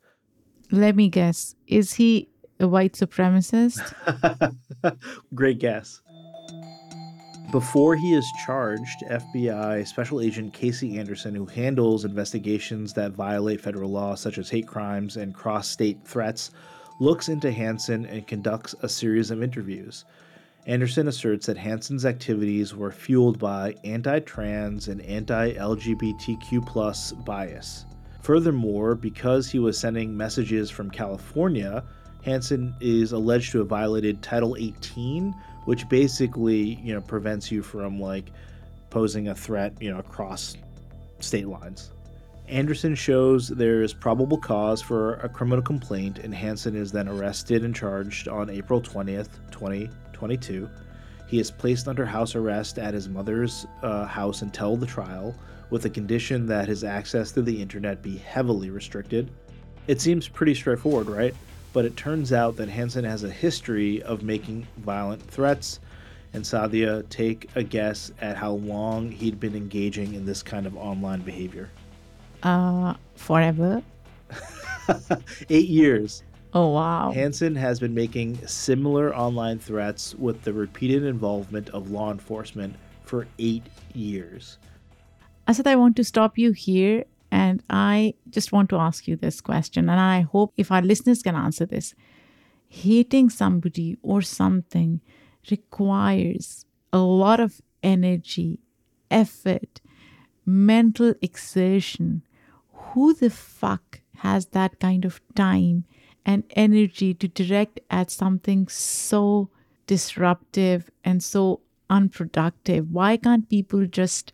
Let 0.71 0.95
me 0.95 1.09
guess. 1.09 1.55
Is 1.67 1.93
he 1.93 2.29
a 2.59 2.67
white 2.67 2.93
supremacist? 2.93 3.81
Great 5.35 5.59
guess. 5.59 6.01
Before 7.51 7.97
he 7.97 8.13
is 8.13 8.31
charged, 8.45 9.03
FBI 9.09 9.85
Special 9.85 10.21
Agent 10.21 10.53
Casey 10.53 10.97
Anderson, 10.97 11.35
who 11.35 11.45
handles 11.45 12.05
investigations 12.05 12.93
that 12.93 13.11
violate 13.11 13.59
federal 13.59 13.91
law 13.91 14.15
such 14.15 14.37
as 14.37 14.49
hate 14.49 14.65
crimes 14.65 15.17
and 15.17 15.33
cross 15.33 15.67
state 15.67 15.99
threats, 16.05 16.51
looks 17.01 17.27
into 17.27 17.51
Hansen 17.51 18.05
and 18.05 18.25
conducts 18.25 18.73
a 18.83 18.87
series 18.87 19.31
of 19.31 19.43
interviews. 19.43 20.05
Anderson 20.65 21.09
asserts 21.09 21.45
that 21.47 21.57
Hansen's 21.57 22.05
activities 22.05 22.73
were 22.73 22.89
fueled 22.89 23.37
by 23.37 23.75
anti 23.83 24.19
trans 24.19 24.87
and 24.87 25.01
anti 25.01 25.51
LGBTQ 25.51 27.25
bias. 27.25 27.85
Furthermore, 28.21 28.95
because 28.95 29.51
he 29.51 29.59
was 29.59 29.77
sending 29.77 30.15
messages 30.15 30.69
from 30.69 30.89
California, 30.89 31.83
Hansen 32.23 32.73
is 32.79 33.11
alleged 33.11 33.51
to 33.51 33.57
have 33.57 33.67
violated 33.67 34.21
Title 34.21 34.55
18 34.57 35.35
which 35.65 35.87
basically 35.89 36.75
you 36.83 36.93
know 36.93 37.01
prevents 37.01 37.51
you 37.51 37.61
from 37.61 37.99
like 37.99 38.31
posing 38.89 39.29
a 39.29 39.35
threat 39.35 39.73
you 39.81 39.91
know 39.91 39.99
across 39.99 40.57
state 41.19 41.47
lines. 41.47 41.91
Anderson 42.47 42.95
shows 42.95 43.47
there 43.47 43.81
is 43.81 43.93
probable 43.93 44.37
cause 44.37 44.81
for 44.81 45.13
a 45.15 45.29
criminal 45.29 45.61
complaint, 45.61 46.19
and 46.19 46.35
Hansen 46.35 46.75
is 46.75 46.91
then 46.91 47.07
arrested 47.07 47.63
and 47.63 47.73
charged 47.73 48.27
on 48.27 48.49
April 48.49 48.81
20th, 48.81 49.29
2022. 49.51 50.69
He 51.27 51.39
is 51.39 51.49
placed 51.49 51.87
under 51.87 52.05
house 52.05 52.35
arrest 52.35 52.77
at 52.77 52.93
his 52.93 53.07
mother's 53.07 53.65
uh, 53.83 54.05
house 54.05 54.41
until 54.41 54.75
the 54.75 54.85
trial, 54.85 55.33
with 55.69 55.83
the 55.83 55.89
condition 55.89 56.45
that 56.47 56.67
his 56.67 56.83
access 56.83 57.31
to 57.31 57.41
the 57.41 57.61
internet 57.61 58.01
be 58.01 58.17
heavily 58.17 58.69
restricted. 58.69 59.31
It 59.87 60.01
seems 60.01 60.27
pretty 60.27 60.53
straightforward, 60.53 61.07
right? 61.07 61.33
But 61.73 61.85
it 61.85 61.95
turns 61.95 62.33
out 62.33 62.57
that 62.57 62.69
Hansen 62.69 63.05
has 63.05 63.23
a 63.23 63.29
history 63.29 64.01
of 64.03 64.23
making 64.23 64.67
violent 64.77 65.21
threats. 65.21 65.79
And 66.33 66.43
Saadia, 66.43 67.07
take 67.09 67.49
a 67.55 67.63
guess 67.63 68.11
at 68.21 68.37
how 68.37 68.53
long 68.53 69.11
he'd 69.11 69.39
been 69.39 69.55
engaging 69.55 70.13
in 70.13 70.25
this 70.25 70.41
kind 70.43 70.65
of 70.65 70.77
online 70.77 71.21
behavior. 71.21 71.69
Uh, 72.43 72.95
forever. 73.15 73.81
Eight 75.49 75.67
years. 75.67 76.23
Oh, 76.53 76.69
wow. 76.69 77.11
Hansen 77.11 77.55
has 77.55 77.79
been 77.79 77.93
making 77.93 78.45
similar 78.45 79.15
online 79.15 79.59
threats 79.59 80.15
with 80.15 80.41
the 80.43 80.51
repeated 80.51 81.03
involvement 81.03 81.69
of 81.69 81.91
law 81.91 82.11
enforcement 82.11 82.75
for 83.05 83.27
eight 83.39 83.63
years. 83.93 84.57
Asad, 85.47 85.67
I 85.67 85.75
want 85.75 85.95
to 85.97 86.03
stop 86.03 86.37
you 86.37 86.51
here 86.51 87.05
and 87.31 87.63
I 87.69 88.15
just 88.29 88.51
want 88.51 88.69
to 88.69 88.77
ask 88.77 89.07
you 89.07 89.15
this 89.15 89.39
question, 89.41 89.89
and 89.89 89.99
I 89.99 90.21
hope 90.21 90.53
if 90.57 90.71
our 90.71 90.81
listeners 90.81 91.23
can 91.23 91.35
answer 91.35 91.65
this. 91.65 91.95
Hating 92.67 93.29
somebody 93.29 93.97
or 94.01 94.21
something 94.21 95.01
requires 95.49 96.65
a 96.93 96.99
lot 96.99 97.39
of 97.39 97.61
energy, 97.83 98.59
effort, 99.09 99.81
mental 100.45 101.13
exertion. 101.21 102.23
Who 102.73 103.13
the 103.13 103.29
fuck 103.29 104.01
has 104.17 104.47
that 104.47 104.79
kind 104.79 105.05
of 105.05 105.21
time 105.35 105.85
and 106.25 106.43
energy 106.51 107.13
to 107.15 107.27
direct 107.27 107.79
at 107.89 108.11
something 108.11 108.67
so 108.67 109.49
disruptive 109.87 110.89
and 111.03 111.23
so 111.23 111.61
unproductive? 111.89 112.91
Why 112.91 113.17
can't 113.17 113.49
people 113.49 113.85
just 113.85 114.31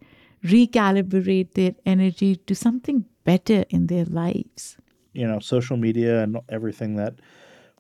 recalibrate 0.48 1.54
their 1.54 1.76
energy 1.86 2.36
to 2.36 2.56
something 2.56 3.06
better 3.24 3.66
in 3.70 3.88
their 3.88 4.06
lives. 4.06 4.78
You 5.14 5.28
know, 5.28 5.40
social 5.40 5.78
media 5.78 6.24
and 6.24 6.38
everything 6.50 6.96
that 6.96 7.16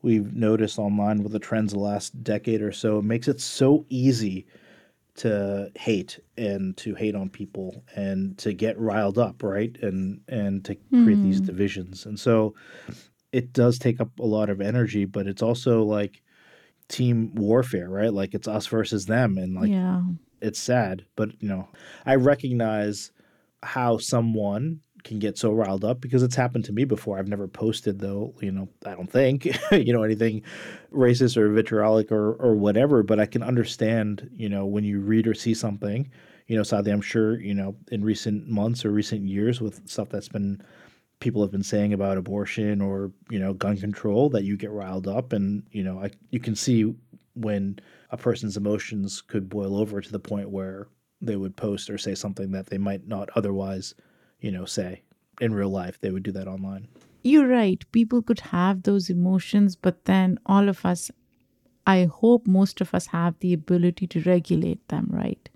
we've 0.02 0.34
noticed 0.34 0.80
online 0.80 1.24
with 1.24 1.32
the 1.32 1.40
trends 1.40 1.74
the 1.74 1.80
last 1.80 2.24
decade 2.24 2.62
or 2.62 2.72
so 2.72 3.00
it 3.00 3.04
makes 3.04 3.28
it 3.28 3.42
so 3.42 3.86
easy 3.90 4.46
to 5.16 5.72
hate 5.76 6.20
and 6.38 6.78
to 6.78 6.94
hate 6.94 7.16
on 7.16 7.28
people 7.28 7.84
and 7.96 8.38
to 8.38 8.54
get 8.54 8.80
riled 8.80 9.18
up, 9.18 9.42
right? 9.42 9.76
And 9.82 10.22
and 10.28 10.64
to 10.66 10.76
create 10.92 11.22
these 11.24 11.40
hmm. 11.40 11.46
divisions. 11.46 12.06
And 12.06 12.20
so 12.20 12.54
it 13.32 13.52
does 13.52 13.80
take 13.80 14.00
up 14.00 14.20
a 14.20 14.26
lot 14.26 14.50
of 14.50 14.62
energy, 14.62 15.06
but 15.06 15.28
it's 15.28 15.42
also 15.42 15.84
like 15.84 16.22
team 16.88 17.34
warfare, 17.36 17.90
right? 17.90 18.14
Like 18.14 18.36
it's 18.36 18.48
us 18.48 18.68
versus 18.68 19.08
them 19.08 19.38
and 19.38 19.56
like 19.56 19.70
yeah 19.70 20.02
it's 20.41 20.60
sad, 20.60 21.06
but 21.15 21.29
you 21.41 21.50
know, 21.50 21.67
I 22.06 22.15
recognize 22.15 23.12
how 23.63 23.98
someone 23.98 24.82
can 25.03 25.20
get 25.20 25.38
so 25.38 25.51
riled 25.51 25.86
up 25.86 26.01
because 26.01 26.22
it's 26.22 26.36
happened 26.36 26.65
to 26.65 26.74
me 26.74 26.84
before. 26.84 27.17
I've 27.17 27.27
never 27.27 27.48
posted 27.48 28.00
though, 28.00 28.34
you 28.41 28.51
know, 28.51 28.67
I 28.86 28.94
don't 28.94 29.12
think, 29.12 29.46
you 29.72 29.94
know, 29.94 30.03
anything 30.03 30.44
racist 30.91 31.38
or 31.38 31.50
vitriolic 31.51 32.12
or 32.12 32.34
or 32.34 32.56
whatever, 32.56 33.03
but 33.03 33.20
I 33.20 33.25
can 33.25 33.41
understand, 33.44 34.29
you 34.34 34.50
know, 34.50 34.65
when 34.65 34.84
you 34.84 35.00
read 35.00 35.27
or 35.27 35.34
see 35.34 35.53
something, 35.53 36.10
you 36.48 36.58
know, 36.58 36.63
sadly 36.63 36.91
I'm 36.91 37.01
sure, 37.01 37.39
you 37.39 37.53
know, 37.53 37.75
in 37.91 38.03
recent 38.03 38.48
months 38.48 38.86
or 38.86 38.91
recent 38.91 39.27
years 39.27 39.62
with 39.62 39.88
stuff 39.89 40.10
that's 40.10 40.29
been 40.29 40.62
people 41.20 41.41
have 41.41 41.51
been 41.51 41.63
saying 41.63 41.94
about 41.94 42.17
abortion 42.17 42.82
or, 42.82 43.12
you 43.29 43.39
know, 43.39 43.53
gun 43.53 43.77
control 43.77 44.29
that 44.29 44.44
you 44.44 44.56
get 44.56 44.72
riled 44.72 45.08
up 45.08 45.34
and, 45.34 45.63
you 45.72 45.84
know, 45.84 46.00
I 46.00 46.12
you 46.32 46.39
can 46.39 46.56
see 46.56 46.94
when 47.34 47.79
a 48.10 48.18
person's 48.18 48.58
emotions 48.58 49.22
could 49.22 49.50
boil 49.50 49.78
over 49.78 50.02
to 50.02 50.12
the 50.12 50.20
point 50.20 50.50
where 50.50 50.88
they 51.22 51.36
would 51.36 51.56
post 51.56 51.90
or 51.90 51.98
say 51.98 52.16
something 52.16 52.52
that 52.52 52.68
they 52.68 52.78
might 52.78 53.08
not 53.08 53.30
otherwise, 53.36 53.96
you 54.40 54.52
know, 54.52 54.66
say 54.66 55.02
in 55.42 55.54
real 55.54 55.70
life. 55.70 56.00
They 56.00 56.12
would 56.12 56.24
do 56.24 56.32
that 56.34 56.48
online. 56.48 56.88
You're 57.24 57.48
right. 57.48 57.84
People 57.92 58.22
could 58.22 58.40
have 58.40 58.84
those 58.84 59.10
emotions, 59.10 59.76
but 59.76 60.06
then 60.06 60.40
all 60.46 60.70
of 60.70 60.86
us, 60.86 61.12
I 61.86 62.06
hope 62.06 62.48
most 62.48 62.82
of 62.82 62.94
us 62.94 63.08
have 63.08 63.38
the 63.40 63.54
ability 63.54 64.08
to 64.08 64.22
regulate 64.22 64.88
them, 64.88 65.08
right? 65.10 65.50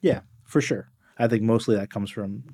Yeah, 0.00 0.20
for 0.44 0.60
sure. 0.60 0.90
I 1.18 1.26
think 1.26 1.42
mostly 1.42 1.76
that 1.76 1.90
comes 1.90 2.10
from 2.10 2.44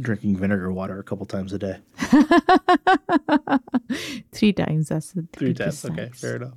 drinking 0.00 0.36
vinegar 0.36 0.72
water 0.72 0.98
a 0.98 1.04
couple 1.04 1.26
times 1.26 1.52
a 1.52 1.58
day. 1.58 1.78
Three 4.32 4.52
times. 4.52 4.88
That's 4.88 5.12
the 5.12 5.26
three 5.32 5.54
times. 5.54 5.84
Okay, 5.84 6.10
fair 6.14 6.36
enough. 6.36 6.54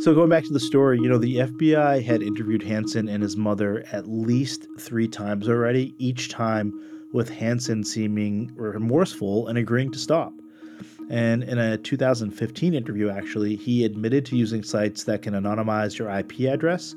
So, 0.00 0.14
going 0.14 0.30
back 0.30 0.44
to 0.44 0.52
the 0.54 0.60
story, 0.60 0.98
you 0.98 1.10
know, 1.10 1.18
the 1.18 1.36
FBI 1.40 2.02
had 2.02 2.22
interviewed 2.22 2.62
Hansen 2.62 3.06
and 3.06 3.22
his 3.22 3.36
mother 3.36 3.84
at 3.92 4.08
least 4.08 4.66
three 4.78 5.06
times 5.06 5.46
already, 5.46 5.94
each 5.98 6.30
time 6.30 6.72
with 7.12 7.28
Hansen 7.28 7.84
seeming 7.84 8.50
remorseful 8.56 9.48
and 9.48 9.58
agreeing 9.58 9.92
to 9.92 9.98
stop. 9.98 10.32
And 11.10 11.44
in 11.44 11.58
a 11.58 11.76
2015 11.76 12.72
interview, 12.72 13.10
actually, 13.10 13.56
he 13.56 13.84
admitted 13.84 14.24
to 14.26 14.36
using 14.36 14.62
sites 14.62 15.04
that 15.04 15.20
can 15.20 15.34
anonymize 15.34 15.98
your 15.98 16.08
IP 16.08 16.50
address, 16.50 16.94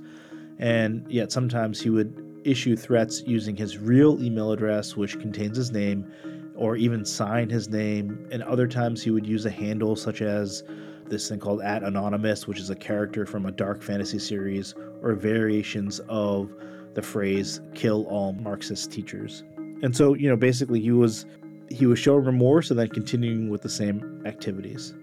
and 0.57 1.05
yet 1.09 1.29
sometimes 1.29 1.81
he 1.81 1.89
would 1.89 2.15
issue 2.45 2.77
threats 2.77 3.21
using 3.27 3.57
his 3.57 3.77
real 3.77 4.23
email 4.23 4.53
address, 4.53 4.95
which 4.95 5.19
contains 5.19 5.57
his 5.57 5.71
name, 5.71 6.09
or 6.55 6.77
even 6.77 7.03
sign 7.03 7.49
his 7.49 7.67
name, 7.67 8.25
and 8.31 8.43
other 8.43 8.65
times 8.65 9.03
he 9.03 9.11
would 9.11 9.27
use 9.27 9.45
a 9.45 9.51
handle 9.51 9.97
such 9.97 10.21
as 10.21 10.63
this 11.09 11.29
thing 11.29 11.39
called 11.39 11.61
at 11.61 11.83
anonymous 11.83 12.47
which 12.47 12.59
is 12.59 12.69
a 12.69 12.75
character 12.75 13.25
from 13.25 13.45
a 13.45 13.51
dark 13.51 13.81
fantasy 13.81 14.19
series 14.19 14.73
or 15.01 15.13
variations 15.13 15.99
of 16.09 16.51
the 16.93 17.01
phrase 17.01 17.61
kill 17.73 18.05
all 18.05 18.33
marxist 18.33 18.91
teachers 18.91 19.43
and 19.81 19.95
so 19.95 20.13
you 20.13 20.29
know 20.29 20.35
basically 20.35 20.79
he 20.79 20.91
was 20.91 21.25
he 21.69 21.85
was 21.85 21.99
showing 21.99 22.23
remorse 22.23 22.69
and 22.69 22.79
then 22.79 22.89
continuing 22.89 23.49
with 23.49 23.61
the 23.61 23.69
same 23.69 24.21
activities 24.25 24.93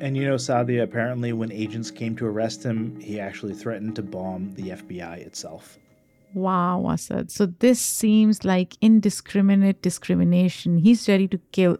and 0.00 0.16
you 0.16 0.24
know 0.24 0.34
saadia 0.34 0.82
apparently 0.82 1.32
when 1.32 1.50
agents 1.52 1.90
came 1.90 2.16
to 2.16 2.26
arrest 2.26 2.62
him 2.62 2.98
he 3.00 3.18
actually 3.18 3.54
threatened 3.54 3.94
to 3.96 4.02
bomb 4.02 4.52
the 4.54 4.70
fbi 4.70 5.18
itself 5.18 5.78
Wow, 6.34 6.90
Asad. 6.90 7.30
So 7.30 7.46
this 7.46 7.80
seems 7.80 8.44
like 8.44 8.76
indiscriminate 8.80 9.82
discrimination. 9.82 10.78
He's 10.78 11.08
ready 11.08 11.28
to 11.28 11.38
kill 11.52 11.78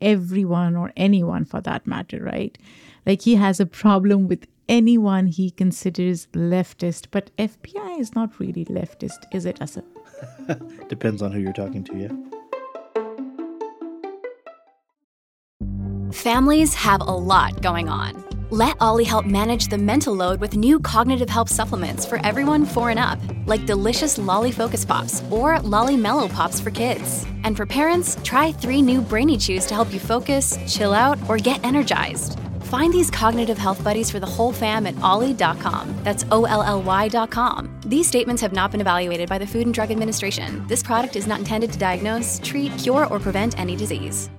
everyone 0.00 0.76
or 0.76 0.92
anyone 0.96 1.44
for 1.44 1.60
that 1.62 1.86
matter, 1.86 2.22
right? 2.22 2.56
Like 3.06 3.22
he 3.22 3.36
has 3.36 3.60
a 3.60 3.66
problem 3.66 4.26
with 4.26 4.46
anyone 4.68 5.28
he 5.28 5.50
considers 5.50 6.26
leftist, 6.34 7.06
but 7.12 7.30
FBI 7.36 8.00
is 8.00 8.14
not 8.16 8.38
really 8.40 8.64
leftist, 8.64 9.32
is 9.32 9.46
it, 9.46 9.62
Asad? 9.62 9.84
Depends 10.88 11.22
on 11.22 11.30
who 11.30 11.38
you're 11.38 11.52
talking 11.52 11.84
to, 11.84 11.96
yeah. 11.96 12.12
Families 16.12 16.74
have 16.74 17.00
a 17.00 17.04
lot 17.04 17.62
going 17.62 17.88
on. 17.88 18.24
Let 18.50 18.76
OLLY 18.80 19.04
help 19.04 19.26
manage 19.26 19.66
the 19.66 19.78
mental 19.78 20.14
load 20.14 20.40
with 20.40 20.56
new 20.56 20.78
cognitive 20.78 21.28
help 21.28 21.48
supplements 21.48 22.06
for 22.06 22.24
everyone 22.24 22.64
four 22.64 22.90
and 22.90 22.98
up, 22.98 23.18
like 23.46 23.66
delicious 23.66 24.18
Lolly 24.18 24.52
Focus 24.52 24.84
Pops 24.84 25.22
or 25.30 25.60
Lolly 25.60 25.96
Mellow 25.96 26.28
Pops 26.28 26.60
for 26.60 26.70
kids. 26.70 27.26
And 27.42 27.56
for 27.56 27.66
parents, 27.66 28.16
try 28.22 28.52
three 28.52 28.82
new 28.82 29.00
Brainy 29.00 29.36
Chews 29.36 29.66
to 29.66 29.74
help 29.74 29.92
you 29.92 29.98
focus, 29.98 30.58
chill 30.68 30.94
out, 30.94 31.18
or 31.28 31.38
get 31.38 31.62
energized. 31.64 32.38
Find 32.66 32.92
these 32.92 33.12
cognitive 33.12 33.58
health 33.58 33.82
buddies 33.84 34.10
for 34.10 34.18
the 34.18 34.26
whole 34.26 34.52
fam 34.52 34.86
at 34.86 35.00
olly.com. 35.00 35.94
That's 36.02 36.24
O 36.32 36.46
L 36.46 36.62
L 36.64 36.82
Y.com. 36.82 37.70
These 37.86 38.08
statements 38.08 38.42
have 38.42 38.52
not 38.52 38.72
been 38.72 38.80
evaluated 38.80 39.28
by 39.28 39.38
the 39.38 39.46
Food 39.46 39.66
and 39.66 39.74
Drug 39.74 39.92
Administration. 39.92 40.66
This 40.66 40.82
product 40.82 41.14
is 41.14 41.28
not 41.28 41.38
intended 41.38 41.72
to 41.72 41.78
diagnose, 41.78 42.40
treat, 42.42 42.76
cure, 42.76 43.06
or 43.06 43.20
prevent 43.20 43.56
any 43.58 43.76
disease. 43.76 44.30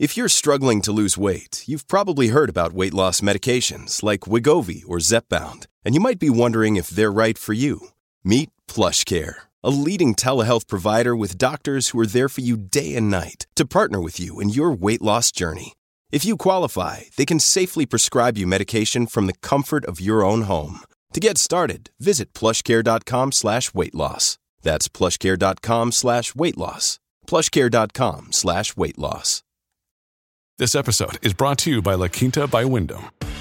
If 0.00 0.16
you're 0.16 0.28
struggling 0.28 0.82
to 0.82 0.92
lose 0.92 1.16
weight, 1.16 1.62
you've 1.66 1.86
probably 1.86 2.28
heard 2.28 2.50
about 2.50 2.72
weight 2.72 2.92
loss 2.92 3.20
medications 3.20 4.02
like 4.02 4.28
Wegovy 4.32 4.82
or 4.86 4.98
Zepbound, 4.98 5.66
and 5.84 5.94
you 5.94 6.00
might 6.00 6.18
be 6.18 6.28
wondering 6.28 6.74
if 6.74 6.88
they're 6.88 7.12
right 7.12 7.38
for 7.38 7.52
you. 7.52 7.90
Meet 8.24 8.50
PlushCare, 8.66 9.36
a 9.62 9.70
leading 9.70 10.16
telehealth 10.16 10.66
provider 10.66 11.14
with 11.14 11.38
doctors 11.38 11.90
who 11.90 12.00
are 12.00 12.06
there 12.06 12.28
for 12.28 12.40
you 12.40 12.56
day 12.56 12.96
and 12.96 13.08
night 13.08 13.46
to 13.54 13.64
partner 13.64 14.00
with 14.00 14.18
you 14.18 14.40
in 14.40 14.48
your 14.48 14.72
weight 14.72 15.00
loss 15.00 15.30
journey. 15.30 15.74
If 16.12 16.24
you 16.24 16.36
qualify, 16.36 17.00
they 17.16 17.26
can 17.26 17.40
safely 17.40 17.84
prescribe 17.84 18.38
you 18.38 18.46
medication 18.46 19.06
from 19.06 19.26
the 19.26 19.34
comfort 19.42 19.84
of 19.84 20.00
your 20.00 20.24
own 20.24 20.42
home. 20.42 20.80
To 21.12 21.20
get 21.20 21.36
started, 21.36 21.90
visit 21.98 22.32
plushcare.com 22.32 23.32
slash 23.32 23.74
weight 23.74 23.94
loss. 23.94 24.38
That's 24.62 24.88
plushcare.com 24.88 25.92
slash 25.92 26.34
weight 26.34 26.56
loss. 26.56 27.00
plushcare.com 27.26 28.32
slash 28.32 28.76
weight 28.76 28.98
loss. 28.98 29.42
This 30.58 30.74
episode 30.74 31.18
is 31.22 31.34
brought 31.34 31.58
to 31.58 31.70
you 31.70 31.82
by 31.82 31.94
La 31.94 32.08
Quinta 32.08 32.46
by 32.46 32.64
Wyndham. 32.64 33.10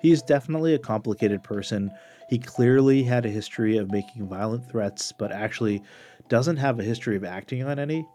He's 0.00 0.22
definitely 0.22 0.74
a 0.74 0.78
complicated 0.78 1.42
person. 1.42 1.90
He 2.28 2.38
clearly 2.38 3.02
had 3.02 3.26
a 3.26 3.30
history 3.30 3.76
of 3.76 3.90
making 3.90 4.28
violent 4.28 4.68
threats, 4.68 5.12
but 5.12 5.32
actually 5.32 5.82
doesn't 6.28 6.56
have 6.56 6.78
a 6.78 6.84
history 6.84 7.16
of 7.16 7.24
acting 7.24 7.62
on 7.64 7.78
any. 7.78 8.06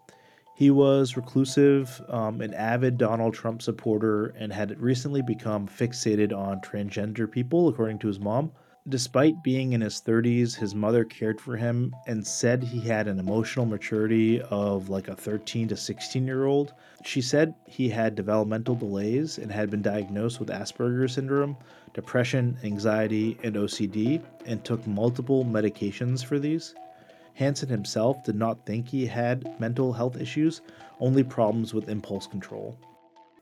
He 0.55 0.71
was 0.71 1.17
reclusive, 1.17 2.01
um, 2.07 2.39
an 2.39 2.53
avid 2.53 2.97
Donald 2.97 3.33
Trump 3.33 3.61
supporter, 3.61 4.27
and 4.37 4.53
had 4.53 4.79
recently 4.79 5.21
become 5.21 5.67
fixated 5.67 6.35
on 6.35 6.61
transgender 6.61 7.29
people, 7.29 7.67
according 7.67 7.99
to 7.99 8.07
his 8.07 8.19
mom. 8.19 8.51
Despite 8.87 9.43
being 9.43 9.73
in 9.73 9.81
his 9.81 9.99
30s, 9.99 10.55
his 10.55 10.75
mother 10.75 11.03
cared 11.03 11.41
for 11.41 11.57
him 11.57 11.95
and 12.05 12.25
said 12.25 12.63
he 12.63 12.79
had 12.79 13.07
an 13.07 13.17
emotional 13.17 13.65
maturity 13.65 14.39
of 14.43 14.89
like 14.89 15.07
a 15.07 15.15
13 15.15 15.67
to 15.69 15.75
16 15.75 16.25
year 16.25 16.45
old. 16.45 16.71
She 17.03 17.19
said 17.19 17.55
he 17.67 17.89
had 17.89 18.13
developmental 18.13 18.75
delays 18.75 19.39
and 19.39 19.51
had 19.51 19.71
been 19.71 19.81
diagnosed 19.81 20.39
with 20.39 20.49
Asperger's 20.49 21.13
syndrome, 21.13 21.57
depression, 21.95 22.57
anxiety, 22.63 23.37
and 23.41 23.55
OCD, 23.55 24.21
and 24.45 24.63
took 24.63 24.85
multiple 24.85 25.45
medications 25.45 26.23
for 26.23 26.37
these. 26.37 26.75
Hansen 27.33 27.69
himself 27.69 28.23
did 28.23 28.35
not 28.35 28.65
think 28.65 28.87
he 28.87 29.05
had 29.07 29.59
mental 29.59 29.93
health 29.93 30.19
issues, 30.19 30.61
only 30.99 31.23
problems 31.23 31.73
with 31.73 31.89
impulse 31.89 32.27
control. 32.27 32.77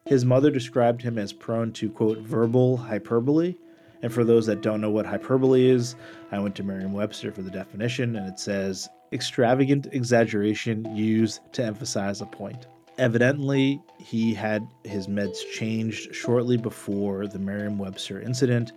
His 0.06 0.24
mother 0.24 0.52
described 0.52 1.02
him 1.02 1.18
as 1.18 1.34
prone 1.34 1.72
to, 1.74 1.90
quote, 1.90 2.20
verbal 2.20 2.78
hyperbole, 2.78 3.56
and 4.04 4.14
for 4.14 4.24
those 4.24 4.46
that 4.46 4.62
don't 4.62 4.82
know 4.82 4.92
what 4.92 5.06
hyperbole 5.06 5.66
is, 5.66 5.96
I 6.32 6.40
went 6.40 6.56
to 6.56 6.64
Merriam 6.64 6.94
Webster 6.94 7.32
for 7.32 7.42
the 7.42 7.50
definition, 7.50 8.16
and 8.16 8.28
it 8.28 8.38
says 8.38 8.88
extravagant 9.12 9.88
exaggeration 9.94 10.96
used 10.96 11.40
to 11.54 11.64
emphasize 11.64 12.22
a 12.22 12.26
point. 12.28 12.68
Evidently, 12.98 13.82
he 13.98 14.34
had 14.34 14.68
his 14.84 15.08
meds 15.08 15.40
changed 15.52 16.14
shortly 16.14 16.58
before 16.58 17.28
the 17.28 17.40
Merriam 17.40 17.78
Webster 17.78 18.22
incident 18.22 18.72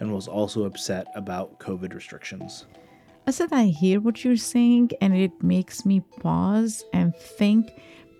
and 0.00 0.12
was 0.12 0.26
also 0.26 0.64
upset 0.64 1.06
about 1.14 1.58
COVID 1.60 1.94
restrictions. 1.94 2.66
Asad, 3.26 3.52
I 3.52 3.66
hear 3.66 4.00
what 4.00 4.24
you're 4.24 4.36
saying, 4.36 4.90
and 5.00 5.14
it 5.14 5.42
makes 5.42 5.86
me 5.86 6.00
pause 6.00 6.84
and 6.92 7.14
think. 7.14 7.70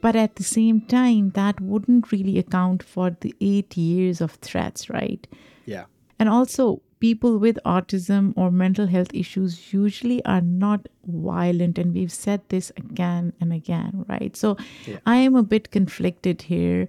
But 0.03 0.15
at 0.15 0.37
the 0.37 0.45
same 0.45 0.83
time, 0.83 1.31
that 1.31 1.61
wouldn't 1.61 2.13
really 2.13 2.39
account 2.39 2.83
for 2.83 3.11
the 3.21 3.35
eight 3.41 3.77
years 3.77 4.21
of 4.21 4.33
threats, 4.33 4.89
right? 4.89 5.27
Yeah. 5.67 5.85
And 6.19 6.29
also, 6.29 6.81
people 7.01 7.39
with 7.39 7.59
autism 7.65 8.33
or 8.37 8.51
mental 8.51 8.87
health 8.87 9.09
issues 9.15 9.73
usually 9.73 10.25
are 10.25 10.41
not 10.43 10.87
violent. 11.07 11.79
And 11.79 11.95
we've 11.95 12.13
said 12.13 12.43
this 12.49 12.71
again 12.77 13.33
and 13.41 13.53
again, 13.53 14.05
right? 14.09 14.37
So 14.37 14.57
Yeah. 14.87 14.99
I 15.07 15.17
am 15.17 15.35
a 15.35 15.43
bit 15.43 15.71
conflicted 15.71 16.43
here. 16.43 16.89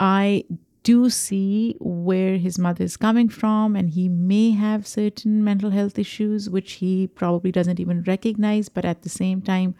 I 0.00 0.44
do 0.84 1.10
see 1.10 1.76
where 1.80 2.38
his 2.38 2.58
mother 2.58 2.84
is 2.84 2.96
coming 2.96 3.28
from, 3.28 3.76
and 3.76 3.90
he 3.90 4.08
may 4.08 4.52
have 4.52 4.86
certain 4.86 5.44
mental 5.44 5.70
health 5.70 5.98
issues, 5.98 6.48
which 6.48 6.74
he 6.74 7.08
probably 7.08 7.52
doesn't 7.52 7.80
even 7.80 8.02
recognize. 8.04 8.68
But 8.68 8.84
at 8.84 9.02
the 9.02 9.08
same 9.08 9.42
time, 9.42 9.74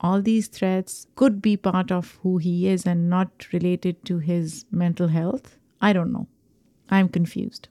all 0.00 0.22
these 0.22 0.48
threats 0.48 1.06
could 1.16 1.42
be 1.42 1.56
part 1.56 1.92
of 1.92 2.18
who 2.22 2.38
he 2.38 2.66
is 2.66 2.86
and 2.86 3.10
not 3.10 3.52
related 3.52 4.04
to 4.06 4.18
his 4.18 4.64
mental 4.70 5.08
health. 5.08 5.58
I 5.80 5.92
don't 5.92 6.12
know. 6.12 6.26
I'm 6.90 7.08
confused. 7.08 7.68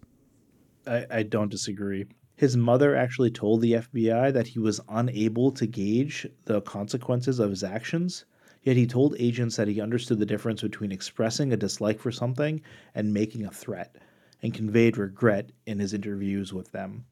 I, 0.87 1.05
I 1.09 1.23
don't 1.23 1.51
disagree. 1.51 2.05
His 2.35 2.55
mother 2.55 2.95
actually 2.95 3.31
told 3.31 3.61
the 3.61 3.73
FBI 3.73 4.31
that 4.31 4.47
he 4.47 4.59
was 4.59 4.79
unable 4.87 5.51
to 5.53 5.65
gauge 5.65 6.27
the 6.45 6.61
consequences 6.61 7.39
of 7.39 7.49
his 7.49 7.63
actions, 7.63 8.25
yet 8.61 8.77
he 8.77 8.85
told 8.85 9.15
agents 9.17 9.55
that 9.55 9.67
he 9.67 9.81
understood 9.81 10.19
the 10.19 10.25
difference 10.25 10.61
between 10.61 10.91
expressing 10.91 11.51
a 11.51 11.57
dislike 11.57 11.99
for 11.99 12.11
something 12.11 12.61
and 12.93 13.13
making 13.13 13.43
a 13.43 13.51
threat, 13.51 13.97
and 14.43 14.53
conveyed 14.53 14.97
regret 14.97 15.51
in 15.65 15.79
his 15.79 15.93
interviews 15.93 16.53
with 16.53 16.71
them. 16.71 17.05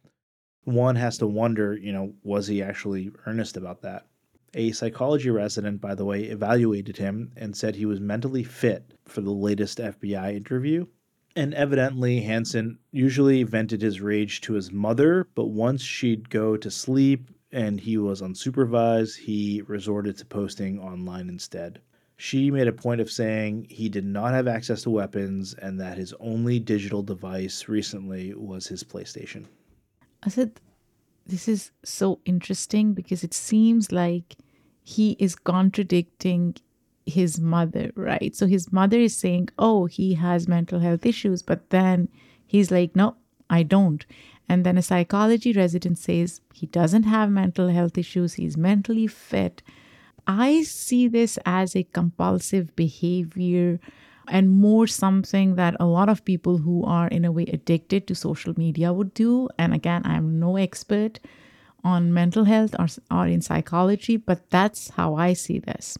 One 0.63 0.95
has 0.95 1.17
to 1.17 1.27
wonder, 1.27 1.75
you 1.75 1.91
know, 1.91 2.13
was 2.23 2.47
he 2.47 2.61
actually 2.61 3.11
earnest 3.25 3.57
about 3.57 3.81
that? 3.81 4.05
A 4.53 4.71
psychology 4.71 5.29
resident, 5.29 5.81
by 5.81 5.95
the 5.95 6.05
way, 6.05 6.23
evaluated 6.23 6.97
him 6.97 7.31
and 7.35 7.55
said 7.55 7.75
he 7.75 7.85
was 7.85 7.99
mentally 7.99 8.43
fit 8.43 8.93
for 9.05 9.21
the 9.21 9.33
latest 9.33 9.79
FBI 9.79 10.35
interview. 10.35 10.85
And 11.35 11.53
evidently, 11.53 12.21
Hansen 12.21 12.79
usually 12.91 13.43
vented 13.43 13.81
his 13.81 13.99
rage 13.99 14.39
to 14.41 14.53
his 14.53 14.71
mother, 14.71 15.27
but 15.35 15.47
once 15.47 15.81
she'd 15.81 16.29
go 16.29 16.55
to 16.55 16.71
sleep 16.71 17.29
and 17.51 17.79
he 17.79 17.97
was 17.97 18.21
unsupervised, 18.21 19.17
he 19.17 19.61
resorted 19.67 20.17
to 20.17 20.25
posting 20.25 20.79
online 20.79 21.27
instead. 21.27 21.81
She 22.17 22.49
made 22.49 22.69
a 22.69 22.73
point 22.73 23.01
of 23.01 23.11
saying 23.11 23.67
he 23.69 23.89
did 23.89 24.05
not 24.05 24.33
have 24.33 24.47
access 24.47 24.83
to 24.83 24.89
weapons 24.89 25.53
and 25.55 25.79
that 25.81 25.97
his 25.97 26.13
only 26.21 26.59
digital 26.59 27.03
device 27.03 27.67
recently 27.67 28.33
was 28.33 28.67
his 28.67 28.85
PlayStation. 28.85 29.45
Asad, 30.25 30.61
this 31.25 31.49
is 31.49 31.71
so 31.83 32.19
interesting 32.23 32.93
because 32.93 33.23
it 33.23 33.33
seems 33.33 33.91
like 33.91 34.37
he 34.81 35.17
is 35.19 35.35
contradicting 35.35 36.55
his 37.05 37.39
mother, 37.39 37.91
right? 37.95 38.35
So 38.35 38.47
his 38.47 38.71
mother 38.71 38.99
is 38.99 39.15
saying, 39.15 39.49
oh, 39.59 39.85
he 39.85 40.15
has 40.15 40.47
mental 40.47 40.79
health 40.79 41.05
issues, 41.05 41.41
but 41.41 41.69
then 41.69 42.09
he's 42.45 42.71
like, 42.71 42.95
no, 42.95 43.15
I 43.49 43.63
don't. 43.63 44.05
And 44.47 44.65
then 44.65 44.77
a 44.77 44.81
psychology 44.81 45.53
resident 45.53 45.97
says 45.97 46.41
he 46.53 46.67
doesn't 46.67 47.03
have 47.03 47.29
mental 47.29 47.69
health 47.69 47.97
issues, 47.97 48.35
he's 48.35 48.57
mentally 48.57 49.07
fit. 49.07 49.61
I 50.27 50.63
see 50.63 51.07
this 51.07 51.37
as 51.45 51.75
a 51.75 51.83
compulsive 51.83 52.75
behavior 52.75 53.79
and 54.27 54.49
more 54.49 54.87
something 54.87 55.55
that 55.55 55.75
a 55.79 55.85
lot 55.85 56.09
of 56.09 56.25
people 56.25 56.57
who 56.57 56.83
are 56.83 57.07
in 57.07 57.25
a 57.25 57.31
way 57.31 57.43
addicted 57.43 58.07
to 58.07 58.15
social 58.15 58.53
media 58.57 58.91
would 58.91 59.13
do. 59.13 59.49
And 59.59 59.73
again, 59.73 60.01
I'm 60.03 60.39
no 60.39 60.57
expert 60.57 61.19
on 61.83 62.13
mental 62.13 62.45
health 62.45 62.75
or, 62.79 62.87
or 63.11 63.27
in 63.27 63.41
psychology, 63.41 64.17
but 64.17 64.49
that's 64.49 64.89
how 64.89 65.15
I 65.15 65.33
see 65.33 65.59
this. 65.59 65.97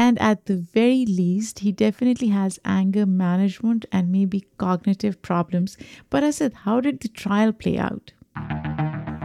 And 0.00 0.18
at 0.18 0.46
the 0.46 0.56
very 0.56 1.04
least, 1.04 1.58
he 1.58 1.72
definitely 1.72 2.28
has 2.28 2.58
anger 2.64 3.04
management 3.04 3.84
and 3.92 4.10
maybe 4.10 4.46
cognitive 4.56 5.20
problems. 5.20 5.76
But 6.08 6.24
Asad, 6.24 6.54
how 6.64 6.80
did 6.80 7.00
the 7.00 7.08
trial 7.08 7.52
play 7.52 7.76
out? 7.76 8.14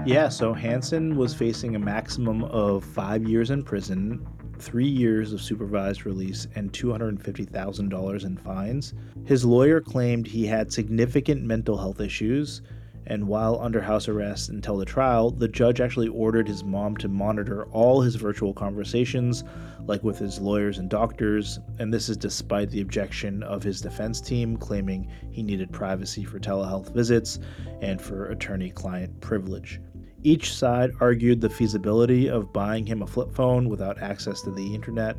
Yeah, 0.06 0.28
so 0.28 0.54
Hansen 0.54 1.16
was 1.16 1.34
facing 1.34 1.78
a 1.78 1.80
maximum 1.80 2.44
of 2.44 2.84
five 2.84 3.24
years 3.24 3.52
in 3.52 3.64
prison, 3.64 4.28
three 4.60 4.86
years 4.86 5.32
of 5.32 5.42
supervised 5.42 6.06
release, 6.06 6.46
and 6.56 6.74
$250,000 6.74 8.26
in 8.26 8.38
fines. 8.38 8.94
His 9.24 9.46
lawyer 9.46 9.80
claimed 9.80 10.28
he 10.28 10.46
had 10.46 10.74
significant 10.74 11.42
mental 11.44 11.78
health 11.78 12.02
issues 12.02 12.62
and 13.08 13.28
while 13.28 13.60
under 13.62 13.82
house 13.82 14.08
arrest 14.08 14.50
until 14.50 14.78
the 14.78 14.86
trial, 14.86 15.32
the 15.32 15.48
judge 15.48 15.80
actually 15.80 16.08
ordered 16.08 16.48
his 16.48 16.64
mom 16.64 16.98
to 16.98 17.08
monitor 17.08 17.66
all 17.68 18.02
his 18.02 18.16
virtual 18.16 18.54
conversations, 18.54 19.44
like 19.86 20.04
with 20.04 20.18
his 20.18 20.40
lawyers 20.40 20.80
and 20.80 20.90
doctors, 20.90 21.60
and 21.80 21.94
this 21.94 22.10
is 22.10 22.18
despite 22.18 22.70
the 22.72 22.82
objection 22.82 23.44
of 23.44 23.64
his 23.64 23.82
defense 23.82 24.20
team 24.22 24.58
claiming 24.58 25.08
he 25.32 25.44
needed 25.44 25.72
privacy 25.72 26.24
for 26.24 26.40
telehealth 26.40 26.94
visits 26.94 27.40
and 27.82 28.02
for 28.02 28.30
attorney 28.30 28.72
client 28.72 29.20
privilege. 29.22 29.80
Each 30.24 30.56
side 30.56 30.90
argued 31.02 31.40
the 31.40 31.52
feasibility 31.52 32.28
of 32.30 32.52
buying 32.52 32.84
him 32.84 33.04
a 33.04 33.08
flip 33.08 33.32
phone 33.32 33.70
without 33.70 34.02
access 34.02 34.42
to 34.42 34.52
the 34.52 34.74
internet. 34.74 35.16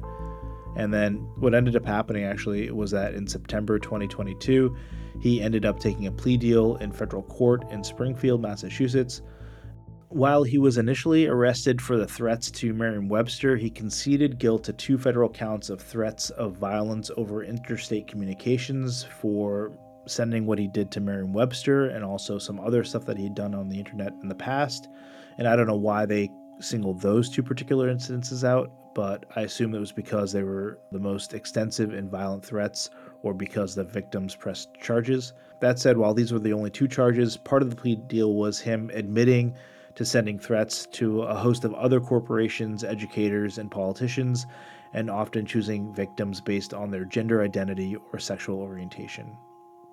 And 0.76 0.92
then 0.92 1.14
what 1.38 1.54
ended 1.54 1.74
up 1.74 1.86
happening 1.86 2.24
actually 2.24 2.70
was 2.70 2.90
that 2.90 3.14
in 3.14 3.26
September 3.26 3.78
2022, 3.78 4.76
he 5.20 5.40
ended 5.40 5.64
up 5.64 5.80
taking 5.80 6.06
a 6.06 6.12
plea 6.12 6.36
deal 6.36 6.76
in 6.76 6.92
federal 6.92 7.22
court 7.22 7.64
in 7.70 7.82
Springfield, 7.82 8.42
Massachusetts. 8.42 9.22
While 10.08 10.44
he 10.44 10.58
was 10.58 10.78
initially 10.78 11.26
arrested 11.26 11.80
for 11.80 11.96
the 11.96 12.06
threats 12.06 12.50
to 12.52 12.72
Merriam 12.72 13.08
Webster, 13.08 13.56
he 13.56 13.70
conceded 13.70 14.38
guilt 14.38 14.64
to 14.64 14.72
two 14.72 14.98
federal 14.98 15.28
counts 15.28 15.68
of 15.70 15.80
threats 15.80 16.30
of 16.30 16.56
violence 16.56 17.10
over 17.16 17.42
interstate 17.42 18.06
communications 18.06 19.02
for 19.02 19.72
sending 20.06 20.46
what 20.46 20.58
he 20.58 20.68
did 20.68 20.90
to 20.92 21.00
Merriam 21.00 21.32
Webster 21.32 21.86
and 21.86 22.04
also 22.04 22.38
some 22.38 22.60
other 22.60 22.84
stuff 22.84 23.04
that 23.06 23.18
he'd 23.18 23.34
done 23.34 23.54
on 23.54 23.68
the 23.68 23.78
internet 23.78 24.12
in 24.22 24.28
the 24.28 24.34
past. 24.34 24.88
And 25.38 25.48
I 25.48 25.56
don't 25.56 25.66
know 25.66 25.74
why 25.74 26.06
they 26.06 26.30
singled 26.60 27.00
those 27.00 27.28
two 27.28 27.42
particular 27.42 27.92
incidences 27.92 28.44
out, 28.44 28.70
but 28.96 29.26
I 29.36 29.42
assume 29.42 29.74
it 29.74 29.78
was 29.78 29.92
because 29.92 30.32
they 30.32 30.42
were 30.42 30.78
the 30.90 30.98
most 30.98 31.34
extensive 31.34 31.92
and 31.92 32.10
violent 32.10 32.42
threats 32.42 32.88
or 33.22 33.34
because 33.34 33.74
the 33.74 33.84
victims 33.84 34.34
pressed 34.34 34.72
charges. 34.80 35.34
That 35.60 35.78
said, 35.78 35.98
while 35.98 36.14
these 36.14 36.32
were 36.32 36.38
the 36.38 36.54
only 36.54 36.70
two 36.70 36.88
charges, 36.88 37.36
part 37.36 37.60
of 37.60 37.68
the 37.68 37.76
plea 37.76 37.96
deal 37.96 38.32
was 38.32 38.58
him 38.58 38.90
admitting 38.94 39.54
to 39.96 40.04
sending 40.06 40.38
threats 40.38 40.86
to 40.92 41.24
a 41.24 41.34
host 41.34 41.64
of 41.64 41.74
other 41.74 42.00
corporations, 42.00 42.84
educators, 42.84 43.58
and 43.58 43.70
politicians, 43.70 44.46
and 44.94 45.10
often 45.10 45.44
choosing 45.44 45.94
victims 45.94 46.40
based 46.40 46.72
on 46.72 46.90
their 46.90 47.04
gender 47.04 47.42
identity 47.42 47.98
or 48.14 48.18
sexual 48.18 48.60
orientation. 48.60 49.36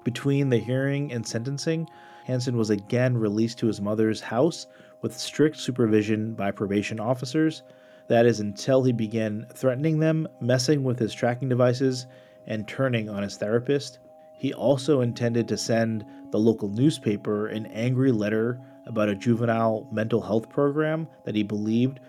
Between 0.05 0.47
the 0.47 0.59
hearing 0.59 1.11
and 1.11 1.27
sentencing, 1.27 1.89
Hansen 2.23 2.55
was 2.55 2.69
again 2.69 3.17
released 3.17 3.57
to 3.59 3.67
his 3.67 3.81
mother's 3.81 4.21
house 4.21 4.65
with 5.01 5.19
strict 5.19 5.57
supervision 5.57 6.35
by 6.35 6.51
probation 6.51 7.01
officers. 7.01 7.63
That 8.07 8.25
is 8.25 8.39
until 8.39 8.83
he 8.83 8.91
began 8.91 9.45
threatening 9.53 9.99
them, 9.99 10.27
messing 10.41 10.83
with 10.83 10.99
his 10.99 11.13
tracking 11.13 11.49
devices, 11.49 12.07
and 12.47 12.67
turning 12.67 13.09
on 13.09 13.23
his 13.23 13.37
therapist. 13.37 13.99
He 14.37 14.53
also 14.53 15.01
intended 15.01 15.47
to 15.47 15.57
send 15.57 16.05
the 16.31 16.39
local 16.39 16.67
newspaper 16.67 17.47
an 17.47 17.65
angry 17.67 18.11
letter 18.11 18.59
about 18.85 19.09
a 19.09 19.15
juvenile 19.15 19.87
mental 19.91 20.19
health 20.21 20.49
program 20.49 21.07
that 21.23 21.35
he 21.35 21.43
believed 21.43 21.99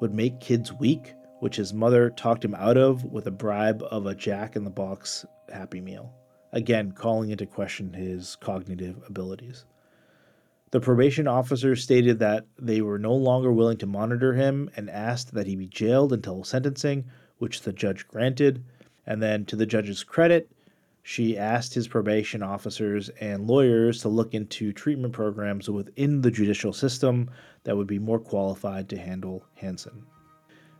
would 0.00 0.12
make 0.12 0.40
kids 0.40 0.72
weak, 0.72 1.14
which 1.38 1.56
his 1.56 1.72
mother 1.72 2.10
talked 2.10 2.44
him 2.44 2.54
out 2.56 2.76
of 2.76 3.04
with 3.04 3.26
a 3.26 3.30
bribe 3.30 3.82
of 3.90 4.06
a 4.06 4.14
Jack 4.14 4.56
in 4.56 4.64
the 4.64 4.70
Box 4.70 5.24
Happy 5.52 5.80
Meal, 5.80 6.12
again 6.52 6.90
calling 6.90 7.30
into 7.30 7.46
question 7.46 7.92
his 7.92 8.34
cognitive 8.36 8.96
abilities. 9.06 9.64
The 10.74 10.80
probation 10.80 11.28
officer 11.28 11.76
stated 11.76 12.18
that 12.18 12.46
they 12.58 12.80
were 12.80 12.98
no 12.98 13.14
longer 13.14 13.52
willing 13.52 13.76
to 13.76 13.86
monitor 13.86 14.32
him 14.34 14.68
and 14.74 14.90
asked 14.90 15.32
that 15.32 15.46
he 15.46 15.54
be 15.54 15.68
jailed 15.68 16.12
until 16.12 16.42
sentencing, 16.42 17.04
which 17.38 17.62
the 17.62 17.72
judge 17.72 18.08
granted. 18.08 18.64
And 19.06 19.22
then, 19.22 19.44
to 19.44 19.54
the 19.54 19.66
judge's 19.66 20.02
credit, 20.02 20.50
she 21.00 21.38
asked 21.38 21.74
his 21.74 21.86
probation 21.86 22.42
officers 22.42 23.08
and 23.20 23.46
lawyers 23.46 24.00
to 24.00 24.08
look 24.08 24.34
into 24.34 24.72
treatment 24.72 25.12
programs 25.12 25.70
within 25.70 26.22
the 26.22 26.32
judicial 26.32 26.72
system 26.72 27.30
that 27.62 27.76
would 27.76 27.86
be 27.86 28.00
more 28.00 28.18
qualified 28.18 28.88
to 28.88 28.98
handle 28.98 29.46
Hansen. 29.54 30.02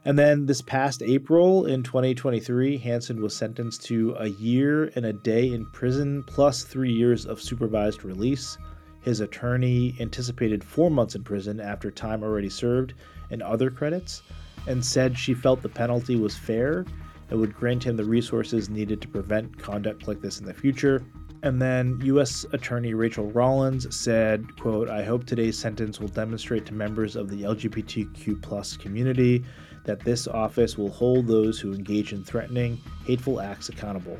And 0.04 0.18
then 0.18 0.46
this 0.46 0.60
past 0.60 1.02
April 1.02 1.66
in 1.66 1.84
2023, 1.84 2.78
Hansen 2.78 3.22
was 3.22 3.36
sentenced 3.36 3.84
to 3.84 4.16
a 4.18 4.26
year 4.26 4.90
and 4.96 5.06
a 5.06 5.12
day 5.12 5.52
in 5.52 5.66
prison 5.66 6.24
plus 6.24 6.64
three 6.64 6.92
years 6.92 7.26
of 7.26 7.40
supervised 7.40 8.04
release. 8.04 8.58
His 9.04 9.20
attorney 9.20 9.94
anticipated 10.00 10.64
four 10.64 10.90
months 10.90 11.14
in 11.14 11.22
prison 11.22 11.60
after 11.60 11.90
time 11.90 12.22
already 12.22 12.48
served 12.48 12.94
and 13.30 13.42
other 13.42 13.70
credits, 13.70 14.22
and 14.66 14.82
said 14.82 15.18
she 15.18 15.34
felt 15.34 15.60
the 15.60 15.68
penalty 15.68 16.16
was 16.16 16.34
fair 16.34 16.86
and 17.28 17.38
would 17.38 17.54
grant 17.54 17.84
him 17.84 17.98
the 17.98 18.04
resources 18.04 18.70
needed 18.70 19.02
to 19.02 19.08
prevent 19.08 19.58
conduct 19.58 20.08
like 20.08 20.22
this 20.22 20.40
in 20.40 20.46
the 20.46 20.54
future. 20.54 21.04
And 21.42 21.60
then 21.60 22.00
U.S. 22.04 22.46
Attorney 22.54 22.94
Rachael 22.94 23.30
Rollins 23.30 23.94
said, 23.94 24.58
quote, 24.58 24.88
I 24.88 25.04
hope 25.04 25.26
today's 25.26 25.58
sentence 25.58 26.00
will 26.00 26.08
demonstrate 26.08 26.64
to 26.64 26.72
members 26.72 27.14
of 27.14 27.28
the 27.28 27.42
LGBTQ 27.42 28.40
plus 28.40 28.74
community 28.78 29.44
that 29.84 30.00
this 30.00 30.26
office 30.26 30.78
will 30.78 30.88
hold 30.88 31.26
those 31.26 31.60
who 31.60 31.74
engage 31.74 32.14
in 32.14 32.24
threatening, 32.24 32.80
hateful 33.04 33.38
acts 33.38 33.68
accountable. 33.68 34.18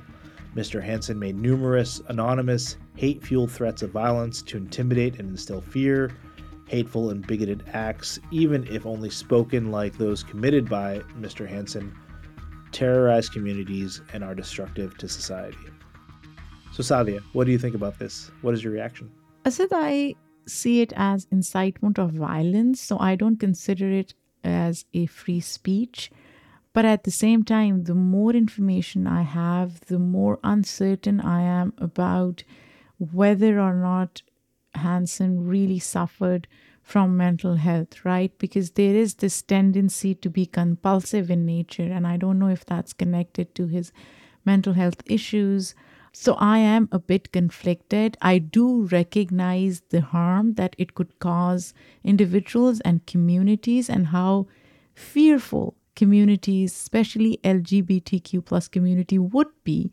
Mr. 0.55 0.83
Hansen 0.83 1.19
made 1.19 1.37
numerous 1.37 2.03
anonymous, 2.09 2.77
hate 2.97 3.23
fueled 3.23 3.51
threats 3.51 3.83
of 3.83 3.91
violence 3.91 4.43
to 4.43 4.57
intimidate 4.57 5.19
and 5.19 5.31
instill 5.31 5.61
fear, 5.61 6.13
hateful 6.67 7.11
and 7.11 7.27
bigoted 7.27 7.63
acts, 7.73 8.19
even 8.31 8.67
if 8.69 8.87
only 8.87 9.11
spoken 9.11 9.71
like 9.71 9.99
those 9.99 10.23
committed 10.23 10.69
by 10.69 10.99
Mr. 11.19 11.49
Hansen, 11.49 11.95
terrorize 12.73 13.29
communities 13.29 14.01
and 14.13 14.25
are 14.25 14.35
destructive 14.35 14.97
to 14.99 15.09
society. 15.09 15.59
So, 16.73 16.83
Saadia, 16.83 17.23
what 17.33 17.45
do 17.45 17.53
you 17.53 17.59
think 17.59 17.75
about 17.75 17.99
this? 17.99 18.31
What 18.43 18.55
is 18.55 18.65
your 18.65 18.73
reaction? 18.73 19.11
Asad, 19.45 19.69
I 19.73 20.15
see 20.47 20.81
it 20.81 20.93
as 20.97 21.27
incitement 21.31 21.99
of 21.99 22.11
violence, 22.13 22.81
so 22.81 22.99
I 22.99 23.15
don't 23.15 23.39
consider 23.39 23.91
it 23.91 24.15
as 24.43 24.85
a 24.93 25.07
free 25.07 25.41
speech. 25.41 26.11
But 26.73 26.85
at 26.85 27.05
the 27.05 27.13
same 27.13 27.45
time, 27.45 27.85
the 27.85 27.95
more 27.95 28.33
information 28.33 29.07
I 29.07 29.23
have, 29.23 29.81
the 29.87 30.01
more 30.01 30.41
uncertain 30.43 31.21
I 31.21 31.43
am 31.43 31.73
about 31.79 32.43
whether 32.99 33.61
or 33.61 33.75
not 33.75 34.23
Hansen 34.75 35.47
really 35.47 35.79
suffered 35.79 36.47
from 36.83 37.17
mental 37.17 37.57
health, 37.57 38.05
right? 38.05 38.37
Because 38.39 38.73
there 38.73 38.95
is 38.95 39.15
this 39.15 39.41
tendency 39.41 40.15
to 40.17 40.29
be 40.29 40.45
compulsive 40.45 41.31
in 41.31 41.47
nature, 41.47 41.91
and 41.91 42.07
I 42.07 42.17
don't 42.19 42.39
know 42.39 42.49
if 42.49 42.65
that's 42.65 42.93
connected 42.93 43.55
to 43.55 43.67
his 43.67 43.93
mental 44.45 44.75
health 44.75 45.03
issues. 45.07 45.75
So 46.13 46.35
I 46.35 46.59
am 46.59 46.89
a 46.93 46.99
bit 46.99 47.33
conflicted. 47.33 48.17
I 48.23 48.39
do 48.39 48.83
recognize 48.83 49.83
the 49.89 50.03
harm 50.03 50.55
that 50.55 50.77
it 50.79 50.95
could 50.95 51.19
cause 51.19 51.75
individuals 52.05 52.81
and 52.81 53.05
communities 53.07 53.89
and 53.91 54.09
how 54.09 54.47
fearful 54.95 55.75
communities, 55.97 56.73
especially 56.73 57.41
LGBTQ 57.43 58.45
plus 58.45 58.69
community 58.69 59.19
would 59.19 59.49
be. 59.65 59.91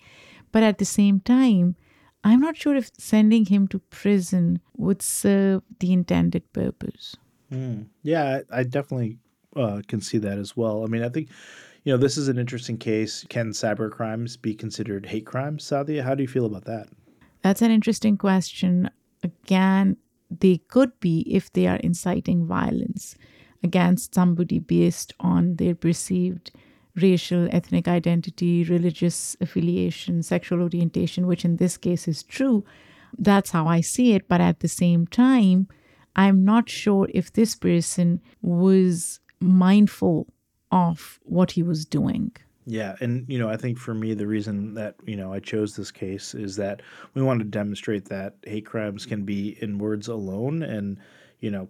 But 0.51 0.63
at 0.63 0.77
the 0.77 0.85
same 0.85 1.21
time, 1.21 1.75
I'm 2.23 2.39
not 2.39 2.57
sure 2.57 2.75
if 2.75 2.91
sending 2.97 3.45
him 3.45 3.67
to 3.69 3.79
prison 3.79 4.61
would 4.77 5.01
serve 5.01 5.63
the 5.79 5.91
intended 5.91 6.51
purpose. 6.53 7.15
Mm. 7.51 7.87
Yeah, 8.03 8.41
I, 8.51 8.59
I 8.59 8.63
definitely 8.63 9.17
uh, 9.55 9.81
can 9.87 10.01
see 10.01 10.17
that 10.19 10.37
as 10.37 10.55
well. 10.55 10.83
I 10.83 10.87
mean, 10.87 11.03
I 11.03 11.09
think, 11.09 11.29
you 11.83 11.91
know, 11.91 11.97
this 11.97 12.17
is 12.17 12.27
an 12.27 12.37
interesting 12.37 12.77
case. 12.77 13.25
Can 13.29 13.51
cyber 13.51 13.89
crimes 13.89 14.37
be 14.37 14.53
considered 14.53 15.07
hate 15.07 15.25
crimes, 15.25 15.63
Saadia? 15.63 16.03
How 16.03 16.15
do 16.15 16.21
you 16.21 16.29
feel 16.29 16.45
about 16.45 16.65
that? 16.65 16.87
That's 17.41 17.61
an 17.61 17.71
interesting 17.71 18.17
question. 18.17 18.89
Again, 19.23 19.97
they 20.29 20.57
could 20.57 20.99
be 20.99 21.21
if 21.21 21.51
they 21.51 21.67
are 21.67 21.77
inciting 21.77 22.45
violence 22.45 23.15
against 23.63 24.15
somebody 24.15 24.59
based 24.59 25.13
on 25.19 25.55
their 25.55 25.75
perceived 25.75 26.51
racial, 26.95 27.47
ethnic 27.51 27.87
identity, 27.87 28.63
religious 28.63 29.35
affiliation, 29.41 30.23
sexual 30.23 30.61
orientation, 30.61 31.27
which 31.27 31.45
in 31.45 31.57
this 31.57 31.77
case 31.77 32.07
is 32.07 32.23
true. 32.23 32.63
That's 33.17 33.51
how 33.51 33.67
I 33.67 33.81
see 33.81 34.13
it. 34.13 34.27
But 34.27 34.41
at 34.41 34.59
the 34.59 34.67
same 34.67 35.07
time, 35.07 35.67
I'm 36.15 36.43
not 36.43 36.69
sure 36.69 37.07
if 37.13 37.33
this 37.33 37.55
person 37.55 38.21
was 38.41 39.19
mindful 39.39 40.27
of 40.71 41.19
what 41.23 41.51
he 41.51 41.63
was 41.63 41.85
doing. 41.85 42.31
Yeah, 42.65 42.95
and 43.01 43.25
you 43.27 43.39
know, 43.39 43.49
I 43.49 43.57
think 43.57 43.77
for 43.77 43.93
me 43.93 44.13
the 44.13 44.27
reason 44.27 44.75
that, 44.75 44.95
you 45.05 45.15
know, 45.15 45.33
I 45.33 45.39
chose 45.39 45.75
this 45.75 45.91
case 45.91 46.35
is 46.35 46.55
that 46.57 46.81
we 47.15 47.21
want 47.21 47.39
to 47.39 47.45
demonstrate 47.45 48.05
that 48.09 48.35
hate 48.43 48.65
crimes 48.65 49.05
can 49.05 49.25
be 49.25 49.57
in 49.61 49.79
words 49.79 50.07
alone 50.07 50.61
and, 50.61 50.97
you 51.39 51.49
know, 51.49 51.67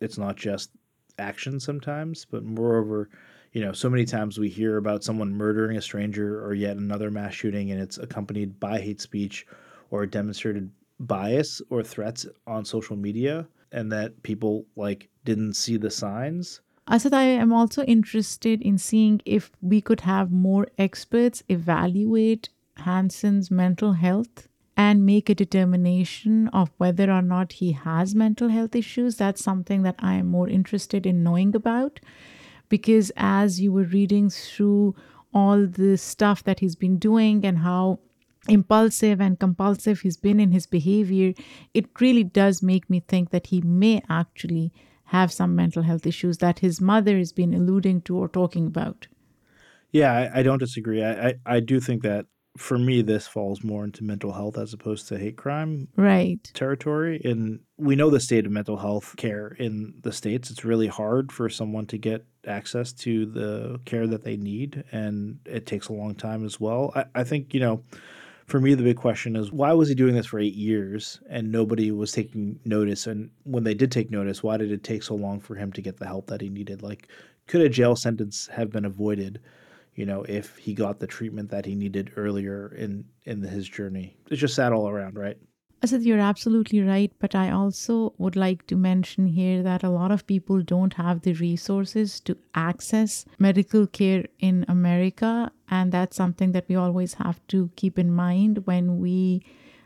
it's 0.00 0.18
not 0.18 0.36
just 0.36 0.70
action 1.18 1.60
sometimes, 1.60 2.24
but 2.24 2.42
moreover, 2.42 3.10
you 3.54 3.64
know, 3.64 3.72
so 3.72 3.88
many 3.88 4.04
times 4.04 4.36
we 4.36 4.48
hear 4.48 4.76
about 4.78 5.04
someone 5.04 5.32
murdering 5.32 5.76
a 5.76 5.82
stranger 5.82 6.44
or 6.44 6.54
yet 6.54 6.76
another 6.76 7.08
mass 7.08 7.32
shooting, 7.32 7.70
and 7.70 7.80
it's 7.80 7.98
accompanied 7.98 8.58
by 8.58 8.80
hate 8.80 9.00
speech 9.00 9.46
or 9.92 10.04
demonstrated 10.06 10.70
bias 10.98 11.62
or 11.70 11.82
threats 11.82 12.26
on 12.48 12.64
social 12.64 12.96
media, 12.96 13.46
and 13.70 13.92
that 13.92 14.20
people 14.24 14.66
like 14.74 15.08
didn't 15.24 15.54
see 15.54 15.76
the 15.76 15.90
signs. 15.90 16.60
Asad, 16.88 17.14
I 17.14 17.22
am 17.22 17.52
also 17.52 17.84
interested 17.84 18.60
in 18.60 18.76
seeing 18.76 19.22
if 19.24 19.52
we 19.62 19.80
could 19.80 20.00
have 20.00 20.32
more 20.32 20.66
experts 20.76 21.44
evaluate 21.48 22.48
Hansen's 22.78 23.52
mental 23.52 23.92
health 23.92 24.48
and 24.76 25.06
make 25.06 25.30
a 25.30 25.34
determination 25.34 26.48
of 26.48 26.72
whether 26.78 27.08
or 27.08 27.22
not 27.22 27.52
he 27.52 27.70
has 27.70 28.16
mental 28.16 28.48
health 28.48 28.74
issues. 28.74 29.16
That's 29.16 29.44
something 29.44 29.84
that 29.84 29.94
I 30.00 30.14
am 30.14 30.26
more 30.26 30.48
interested 30.48 31.06
in 31.06 31.22
knowing 31.22 31.54
about 31.54 32.00
because 32.68 33.12
as 33.16 33.60
you 33.60 33.72
were 33.72 33.84
reading 33.84 34.30
through 34.30 34.94
all 35.32 35.66
the 35.66 35.96
stuff 35.96 36.44
that 36.44 36.60
he's 36.60 36.76
been 36.76 36.98
doing 36.98 37.44
and 37.44 37.58
how 37.58 37.98
impulsive 38.48 39.20
and 39.20 39.40
compulsive 39.40 40.00
he's 40.00 40.16
been 40.16 40.38
in 40.38 40.52
his 40.52 40.66
behavior, 40.66 41.32
it 41.72 41.86
really 42.00 42.24
does 42.24 42.62
make 42.62 42.88
me 42.88 43.00
think 43.00 43.30
that 43.30 43.48
he 43.48 43.60
may 43.60 44.02
actually 44.08 44.72
have 45.04 45.32
some 45.32 45.54
mental 45.54 45.82
health 45.82 46.06
issues 46.06 46.38
that 46.38 46.60
his 46.60 46.80
mother 46.80 47.18
has 47.18 47.32
been 47.32 47.54
alluding 47.54 48.00
to 48.02 48.16
or 48.16 48.28
talking 48.28 48.66
about. 48.66 49.06
Yeah, 49.92 50.12
I, 50.12 50.40
I 50.40 50.42
don't 50.42 50.58
disagree. 50.58 51.04
I, 51.04 51.28
I, 51.28 51.34
I 51.46 51.60
do 51.60 51.78
think 51.78 52.02
that 52.02 52.26
for 52.56 52.78
me, 52.78 53.02
this 53.02 53.26
falls 53.26 53.64
more 53.64 53.84
into 53.84 54.04
mental 54.04 54.32
health 54.32 54.58
as 54.58 54.72
opposed 54.72 55.08
to 55.08 55.18
hate 55.18 55.36
crime 55.36 55.88
right 55.96 56.50
territory. 56.54 57.20
And 57.24 57.60
we 57.76 57.96
know 57.96 58.10
the 58.10 58.20
state 58.20 58.46
of 58.46 58.52
mental 58.52 58.76
health 58.76 59.14
care 59.16 59.48
in 59.58 59.94
the 60.02 60.12
states. 60.12 60.50
It's 60.50 60.64
really 60.64 60.86
hard 60.86 61.32
for 61.32 61.48
someone 61.48 61.86
to 61.86 61.98
get 61.98 62.24
access 62.46 62.92
to 62.92 63.26
the 63.26 63.80
care 63.84 64.06
that 64.06 64.24
they 64.24 64.36
need, 64.36 64.84
and 64.92 65.38
it 65.44 65.66
takes 65.66 65.88
a 65.88 65.92
long 65.92 66.14
time 66.14 66.44
as 66.44 66.60
well. 66.60 66.92
I, 66.94 67.04
I 67.14 67.24
think 67.24 67.54
you 67.54 67.60
know. 67.60 67.82
For 68.46 68.60
me, 68.60 68.74
the 68.74 68.82
big 68.82 68.98
question 68.98 69.36
is 69.36 69.50
why 69.50 69.72
was 69.72 69.88
he 69.88 69.94
doing 69.94 70.14
this 70.14 70.26
for 70.26 70.38
eight 70.38 70.52
years 70.52 71.18
and 71.30 71.50
nobody 71.50 71.90
was 71.90 72.12
taking 72.12 72.60
notice? 72.66 73.06
And 73.06 73.30
when 73.44 73.64
they 73.64 73.72
did 73.72 73.90
take 73.90 74.10
notice, 74.10 74.42
why 74.42 74.58
did 74.58 74.70
it 74.70 74.84
take 74.84 75.02
so 75.02 75.14
long 75.14 75.40
for 75.40 75.54
him 75.54 75.72
to 75.72 75.80
get 75.80 75.96
the 75.96 76.04
help 76.04 76.26
that 76.26 76.42
he 76.42 76.50
needed? 76.50 76.82
Like, 76.82 77.08
could 77.46 77.62
a 77.62 77.70
jail 77.70 77.96
sentence 77.96 78.46
have 78.48 78.68
been 78.68 78.84
avoided? 78.84 79.40
you 79.94 80.04
know, 80.04 80.24
if 80.24 80.56
he 80.56 80.74
got 80.74 80.98
the 80.98 81.06
treatment 81.06 81.50
that 81.50 81.64
he 81.64 81.74
needed 81.74 82.12
earlier 82.16 82.74
in 82.76 83.04
in 83.24 83.42
his 83.42 83.68
journey. 83.68 84.16
It's 84.30 84.40
just 84.40 84.54
sad 84.54 84.72
all 84.72 84.88
around, 84.88 85.16
right? 85.16 85.38
Asad, 85.84 86.02
you're 86.02 86.18
absolutely 86.18 86.80
right, 86.80 87.12
but 87.18 87.34
I 87.34 87.50
also 87.50 88.14
would 88.16 88.36
like 88.36 88.66
to 88.68 88.74
mention 88.74 89.26
here 89.26 89.62
that 89.62 89.82
a 89.82 89.90
lot 89.90 90.10
of 90.10 90.26
people 90.26 90.62
don't 90.62 90.94
have 90.94 91.20
the 91.20 91.34
resources 91.34 92.20
to 92.20 92.38
access 92.54 93.26
medical 93.38 93.86
care 93.86 94.24
in 94.38 94.64
America, 94.66 95.52
and 95.68 95.92
that's 95.92 96.16
something 96.16 96.52
that 96.52 96.64
we 96.68 96.74
always 96.74 97.12
have 97.12 97.38
to 97.48 97.70
keep 97.76 97.98
in 97.98 98.10
mind 98.10 98.66
when 98.66 98.98
we 98.98 99.44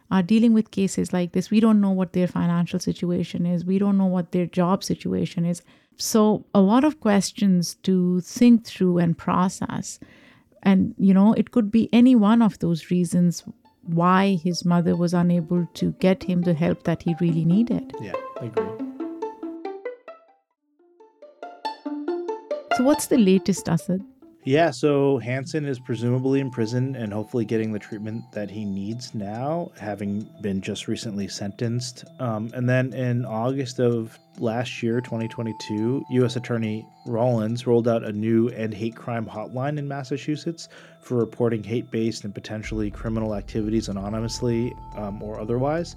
are 0.09 0.23
dealing 0.23 0.53
with 0.53 0.71
cases 0.71 1.13
like 1.13 1.33
this. 1.33 1.51
We 1.51 1.59
don't 1.59 1.81
know 1.81 1.91
what 1.91 2.13
their 2.13 2.29
financial 2.29 2.79
situation 2.79 3.45
is, 3.45 3.65
we 3.65 3.81
don't 3.81 3.99
know 3.99 4.07
what 4.07 4.31
their 4.31 4.47
job 4.47 4.85
situation 4.85 5.45
is. 5.45 5.63
So, 5.97 6.47
a 6.55 6.61
lot 6.61 6.85
of 6.85 7.01
questions 7.01 7.75
to 7.83 8.21
think 8.21 8.65
through 8.65 8.99
and 8.99 9.19
process. 9.19 9.99
And, 10.63 10.95
you 10.97 11.13
know, 11.13 11.33
it 11.33 11.51
could 11.51 11.73
be 11.73 11.89
any 11.93 12.15
one 12.15 12.41
of 12.41 12.61
those 12.61 12.89
reasons 12.89 13.43
why 13.89 14.39
his 14.43 14.65
mother 14.65 14.95
was 14.97 15.15
unable 15.15 15.67
to 15.75 15.93
get 16.01 16.23
him 16.23 16.43
the 16.43 16.55
help 16.55 16.85
that 16.85 17.03
he 17.03 17.15
really 17.21 17.45
needed. 17.45 17.95
Yeah, 18.01 18.13
I 18.41 18.47
agree. 18.47 18.65
So, 22.77 22.85
what's 22.85 23.07
the 23.07 23.19
latest, 23.19 23.69
Asad? 23.69 24.05
Yeah, 24.49 24.71
so 24.71 25.19
Hansen 25.19 25.67
is 25.67 25.79
presumably 25.79 26.41
in 26.41 26.51
prison 26.51 26.97
and 26.97 27.13
hopefully 27.13 27.45
getting 27.45 27.71
the 27.71 27.79
treatment 27.79 28.33
that 28.33 28.51
he 28.51 28.65
needs 28.65 29.15
now, 29.15 29.71
having 29.79 30.27
been 30.41 30.63
just 30.63 30.89
recently 30.89 31.29
sentenced. 31.29 32.07
Um, 32.19 32.51
and 32.55 32.67
then 32.67 32.95
in 32.95 33.27
August 33.27 33.79
of 33.79 34.19
last 34.39 34.83
year, 34.83 35.03
2022, 35.03 36.03
U.S. 36.13 36.37
Attorney 36.37 36.89
Rollins 37.05 37.67
rolled 37.67 37.87
out 37.89 38.03
a 38.05 38.11
new 38.11 38.49
end 38.49 38.73
hate 38.73 38.97
crime 38.97 39.27
hotline 39.27 39.79
in 39.79 39.87
Massachusetts 39.87 40.71
for 41.03 41.19
reporting 41.19 41.63
hate 41.63 41.91
based 41.91 42.25
and 42.25 42.35
potentially 42.35 42.91
criminal 42.91 43.35
activities 43.35 43.91
anonymously 43.91 44.73
um, 44.97 45.23
or 45.23 45.39
otherwise. 45.39 45.95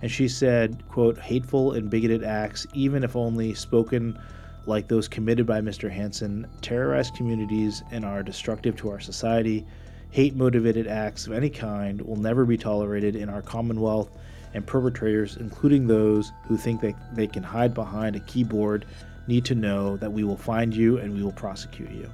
And 0.00 0.10
she 0.10 0.26
said, 0.26 0.88
quote, 0.88 1.18
hateful 1.18 1.72
and 1.72 1.90
bigoted 1.90 2.24
acts, 2.24 2.66
even 2.72 3.04
if 3.04 3.14
only 3.14 3.52
spoken 3.52 4.18
like 4.66 4.88
those 4.88 5.08
committed 5.08 5.46
by 5.46 5.60
Mr. 5.60 5.90
Hansen, 5.90 6.46
terrorize 6.60 7.10
communities 7.10 7.82
and 7.90 8.04
are 8.04 8.22
destructive 8.22 8.76
to 8.76 8.90
our 8.90 9.00
society. 9.00 9.66
Hate 10.10 10.34
motivated 10.34 10.86
acts 10.86 11.26
of 11.26 11.32
any 11.32 11.50
kind 11.50 12.00
will 12.02 12.16
never 12.16 12.44
be 12.44 12.56
tolerated 12.56 13.16
in 13.16 13.28
our 13.28 13.42
Commonwealth, 13.42 14.10
and 14.54 14.66
perpetrators, 14.66 15.36
including 15.36 15.86
those 15.86 16.32
who 16.46 16.56
think 16.56 16.80
that 16.80 16.94
they 17.14 17.26
can 17.26 17.42
hide 17.42 17.74
behind 17.74 18.16
a 18.16 18.20
keyboard, 18.20 18.84
need 19.26 19.44
to 19.44 19.54
know 19.54 19.96
that 19.98 20.12
we 20.12 20.24
will 20.24 20.36
find 20.36 20.74
you 20.74 20.98
and 20.98 21.14
we 21.14 21.22
will 21.22 21.32
prosecute 21.32 21.90
you. 21.90 22.10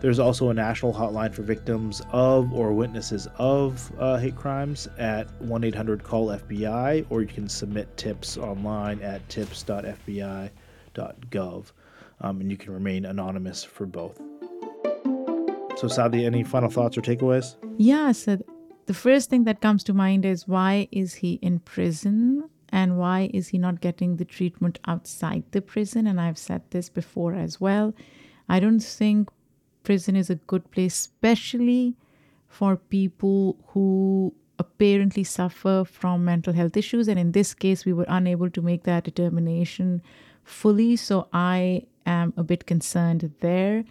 There's 0.00 0.18
also 0.18 0.48
a 0.48 0.54
national 0.54 0.94
hotline 0.94 1.34
for 1.34 1.42
victims 1.42 2.00
of 2.10 2.50
or 2.54 2.72
witnesses 2.72 3.28
of 3.36 3.92
uh, 3.98 4.16
hate 4.16 4.34
crimes 4.34 4.88
at 4.96 5.30
1 5.42 5.62
800 5.62 6.02
CALL 6.02 6.28
FBI, 6.28 7.04
or 7.10 7.20
you 7.20 7.28
can 7.28 7.50
submit 7.50 7.94
tips 7.98 8.38
online 8.38 9.02
at 9.02 9.28
tips.fbi.gov 9.28 10.50
gov, 10.94 11.72
um, 12.20 12.40
and 12.40 12.50
you 12.50 12.56
can 12.56 12.72
remain 12.72 13.04
anonymous 13.04 13.64
for 13.64 13.86
both. 13.86 14.18
So, 15.76 15.86
Saadia, 15.86 16.26
any 16.26 16.44
final 16.44 16.68
thoughts 16.68 16.98
or 16.98 17.00
takeaways? 17.00 17.56
Yeah, 17.78 18.12
so 18.12 18.38
the 18.86 18.94
first 18.94 19.30
thing 19.30 19.44
that 19.44 19.60
comes 19.60 19.82
to 19.84 19.94
mind 19.94 20.24
is 20.24 20.46
why 20.46 20.88
is 20.92 21.14
he 21.14 21.34
in 21.42 21.60
prison 21.60 22.50
and 22.68 22.98
why 22.98 23.30
is 23.32 23.48
he 23.48 23.58
not 23.58 23.80
getting 23.80 24.16
the 24.16 24.24
treatment 24.24 24.78
outside 24.86 25.44
the 25.52 25.62
prison? 25.62 26.06
And 26.06 26.20
I've 26.20 26.38
said 26.38 26.62
this 26.70 26.88
before 26.88 27.34
as 27.34 27.60
well. 27.60 27.94
I 28.48 28.60
don't 28.60 28.80
think 28.80 29.30
prison 29.84 30.16
is 30.16 30.28
a 30.28 30.34
good 30.34 30.70
place, 30.70 30.94
especially 30.94 31.96
for 32.48 32.76
people 32.76 33.56
who 33.68 34.34
apparently 34.58 35.24
suffer 35.24 35.84
from 35.84 36.24
mental 36.24 36.52
health 36.52 36.76
issues. 36.76 37.08
And 37.08 37.18
in 37.18 37.32
this 37.32 37.54
case, 37.54 37.84
we 37.84 37.92
were 37.92 38.06
unable 38.08 38.50
to 38.50 38.60
make 38.60 38.82
that 38.82 39.04
determination 39.04 40.02
fully. 40.44 40.96
So 40.96 41.28
I 41.32 41.86
am 42.06 42.32
a 42.36 42.42
bit 42.42 42.66
concerned 42.66 43.32
there. 43.40 43.84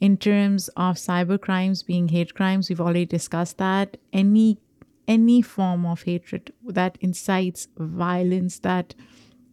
In 0.00 0.16
terms 0.16 0.68
of 0.76 0.96
cyber 0.96 1.40
crimes 1.40 1.82
being 1.82 2.08
hate 2.08 2.34
crimes, 2.34 2.68
we've 2.68 2.80
already 2.80 3.06
discussed 3.06 3.58
that. 3.58 3.96
Any 4.12 4.58
any 5.06 5.42
form 5.42 5.84
of 5.84 6.02
hatred 6.02 6.52
that 6.66 6.96
incites 7.00 7.68
violence 7.76 8.58
that 8.60 8.94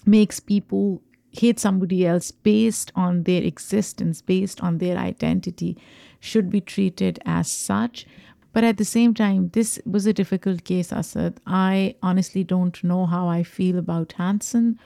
makes 0.06 0.39
people 0.39 1.01
hate 1.32 1.60
somebody 1.60 2.06
else 2.06 2.32
based 2.32 2.91
on 2.95 3.23
their 3.23 3.41
existence, 3.43 4.21
based 4.21 4.62
on 4.62 4.77
their 4.77 4.97
identity, 4.97 5.77
should 6.19 6.49
be 6.49 6.62
treated 6.62 7.19
as 7.25 7.51
such. 7.51 8.06
But 8.54 8.63
at 8.63 8.77
the 8.77 8.86
same 8.86 9.13
time, 9.13 9.49
this 9.54 9.80
was 9.86 10.06
a 10.06 10.13
difficult 10.13 10.63
case, 10.65 10.91
Asad. 10.91 11.39
I 11.45 11.95
honestly 12.01 12.43
don't 12.43 12.84
know 12.84 13.06
how 13.06 13.27
I 13.27 13.43
feel 13.43 13.77
about 13.77 14.13
Hansen 14.13 14.77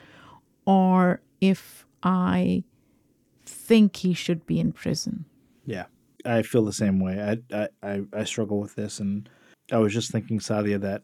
or 0.64 1.20
if 1.40 1.86
I 2.02 2.64
think 3.44 3.96
he 3.96 4.14
should 4.14 4.46
be 4.46 4.60
in 4.60 4.72
prison. 4.72 5.24
Yeah, 5.64 5.86
I 6.24 6.42
feel 6.42 6.64
the 6.64 6.72
same 6.72 7.00
way. 7.00 7.38
I, 7.52 7.68
I, 7.82 8.02
I 8.12 8.24
struggle 8.24 8.60
with 8.60 8.74
this. 8.74 9.00
And 9.00 9.28
I 9.72 9.78
was 9.78 9.92
just 9.92 10.12
thinking, 10.12 10.38
Saadia, 10.38 10.80
that 10.80 11.02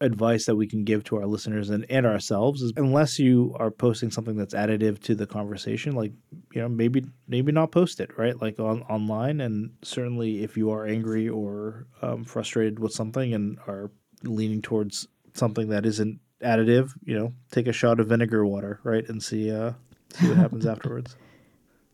advice 0.00 0.46
that 0.46 0.56
we 0.56 0.66
can 0.66 0.84
give 0.84 1.04
to 1.04 1.16
our 1.16 1.26
listeners 1.26 1.70
and, 1.70 1.86
and 1.88 2.04
ourselves 2.04 2.60
is 2.60 2.72
unless 2.76 3.20
you 3.20 3.54
are 3.60 3.70
posting 3.70 4.10
something 4.10 4.36
that's 4.36 4.54
additive 4.54 5.00
to 5.00 5.14
the 5.14 5.26
conversation, 5.26 5.94
like, 5.94 6.12
you 6.52 6.60
know, 6.60 6.68
maybe 6.68 7.04
maybe 7.28 7.52
not 7.52 7.70
post 7.70 8.00
it, 8.00 8.10
right? 8.18 8.40
Like 8.40 8.58
on 8.58 8.82
online. 8.82 9.40
And 9.40 9.70
certainly 9.82 10.42
if 10.42 10.56
you 10.56 10.70
are 10.72 10.86
angry 10.86 11.28
or 11.28 11.86
um, 12.02 12.24
frustrated 12.24 12.80
with 12.80 12.92
something 12.92 13.32
and 13.32 13.58
are 13.68 13.90
leaning 14.24 14.60
towards 14.60 15.06
something 15.34 15.68
that 15.68 15.86
isn't 15.86 16.20
additive, 16.42 16.92
you 17.04 17.18
know, 17.18 17.32
take 17.50 17.66
a 17.66 17.72
shot 17.72 18.00
of 18.00 18.08
vinegar 18.08 18.44
water, 18.44 18.80
right, 18.84 19.08
and 19.08 19.22
see 19.22 19.50
uh, 19.50 19.72
see 20.14 20.28
what 20.28 20.36
happens 20.36 20.66
afterwards. 20.74 21.16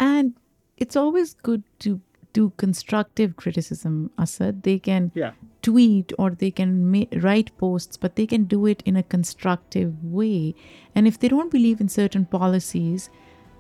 And 0.01 0.35
it's 0.77 0.97
always 0.97 1.35
good 1.35 1.63
to 1.81 2.01
do 2.33 2.53
constructive 2.57 3.37
criticism, 3.37 4.11
Asad. 4.19 4.63
They 4.63 4.79
can 4.79 5.11
yeah. 5.15 5.33
tweet 5.63 6.13
or 6.19 6.31
they 6.31 6.51
can 6.51 6.91
ma- 6.91 7.13
write 7.17 7.57
posts, 7.59 7.97
but 7.97 8.17
they 8.17 8.27
can 8.27 8.45
do 8.45 8.67
it 8.67 8.83
in 8.85 8.97
a 8.97 9.03
constructive 9.03 10.05
way. 10.05 10.55
And 10.95 11.09
if 11.09 11.19
they 11.19 11.29
don't 11.29 11.51
believe 11.51 11.81
in 11.81 11.89
certain 11.89 12.27
policies, 12.27 13.11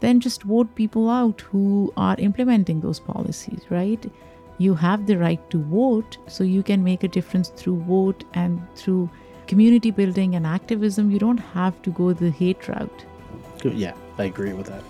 then 0.00 0.20
just 0.20 0.44
vote 0.44 0.74
people 0.74 1.10
out 1.10 1.40
who 1.40 1.92
are 1.96 2.16
implementing 2.18 2.80
those 2.80 3.00
policies, 3.00 3.62
right? 3.68 4.10
You 4.58 4.74
have 4.74 5.06
the 5.06 5.18
right 5.18 5.50
to 5.50 5.58
vote, 5.58 6.18
so 6.26 6.44
you 6.44 6.62
can 6.62 6.84
make 6.84 7.02
a 7.02 7.08
difference 7.08 7.48
through 7.48 7.80
vote 7.82 8.24
and 8.34 8.60
through 8.76 9.10
community 9.48 9.90
building 9.90 10.34
and 10.34 10.46
activism, 10.46 11.10
you 11.10 11.18
don't 11.18 11.38
have 11.38 11.80
to 11.82 11.90
go 11.90 12.12
the 12.12 12.30
hate 12.30 12.68
route. 12.68 13.04
Yeah, 13.64 13.94
I 14.18 14.24
agree 14.24 14.52
with 14.52 14.66
that. 14.66 14.84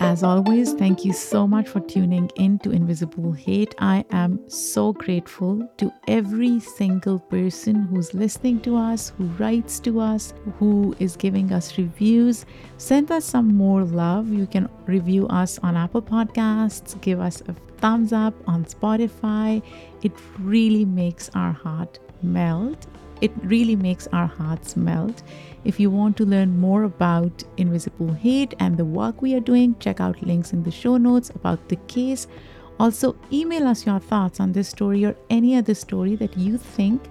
As 0.00 0.22
always, 0.22 0.72
thank 0.72 1.04
you 1.04 1.12
so 1.12 1.46
much 1.46 1.68
for 1.68 1.80
tuning 1.80 2.30
in 2.36 2.58
to 2.60 2.70
Invisible 2.70 3.32
Hate. 3.32 3.74
I 3.78 4.04
am 4.10 4.40
so 4.48 4.92
grateful 4.92 5.68
to 5.76 5.92
every 6.06 6.60
single 6.60 7.18
person 7.18 7.82
who's 7.82 8.14
listening 8.14 8.60
to 8.60 8.76
us, 8.76 9.12
who 9.18 9.24
writes 9.40 9.80
to 9.80 10.00
us, 10.00 10.32
who 10.58 10.96
is 10.98 11.16
giving 11.16 11.52
us 11.52 11.76
reviews. 11.76 12.46
Send 12.78 13.10
us 13.10 13.24
some 13.24 13.54
more 13.54 13.84
love. 13.84 14.32
You 14.32 14.46
can 14.46 14.68
review 14.86 15.26
us 15.28 15.58
on 15.58 15.76
Apple 15.76 16.02
Podcasts, 16.02 16.98
give 17.00 17.20
us 17.20 17.42
a 17.48 17.52
thumbs 17.78 18.12
up 18.12 18.34
on 18.48 18.64
Spotify. 18.64 19.62
It 20.02 20.12
really 20.38 20.84
makes 20.84 21.28
our 21.34 21.52
heart 21.52 21.98
melt. 22.22 22.86
It 23.20 23.32
really 23.42 23.76
makes 23.76 24.06
our 24.12 24.26
hearts 24.26 24.76
melt. 24.76 25.22
If 25.64 25.80
you 25.80 25.90
want 25.90 26.16
to 26.18 26.24
learn 26.24 26.60
more 26.60 26.84
about 26.84 27.42
Invisible 27.56 28.12
Hate 28.12 28.54
and 28.60 28.76
the 28.76 28.84
work 28.84 29.20
we 29.20 29.34
are 29.34 29.40
doing, 29.40 29.74
check 29.80 30.00
out 30.00 30.22
links 30.22 30.52
in 30.52 30.62
the 30.62 30.70
show 30.70 30.96
notes 30.96 31.30
about 31.30 31.68
the 31.68 31.74
case. 31.88 32.28
Also, 32.78 33.16
email 33.32 33.66
us 33.66 33.84
your 33.84 33.98
thoughts 33.98 34.38
on 34.38 34.52
this 34.52 34.68
story 34.68 35.04
or 35.04 35.16
any 35.30 35.56
other 35.56 35.74
story 35.74 36.14
that 36.14 36.38
you 36.38 36.56
think 36.56 37.02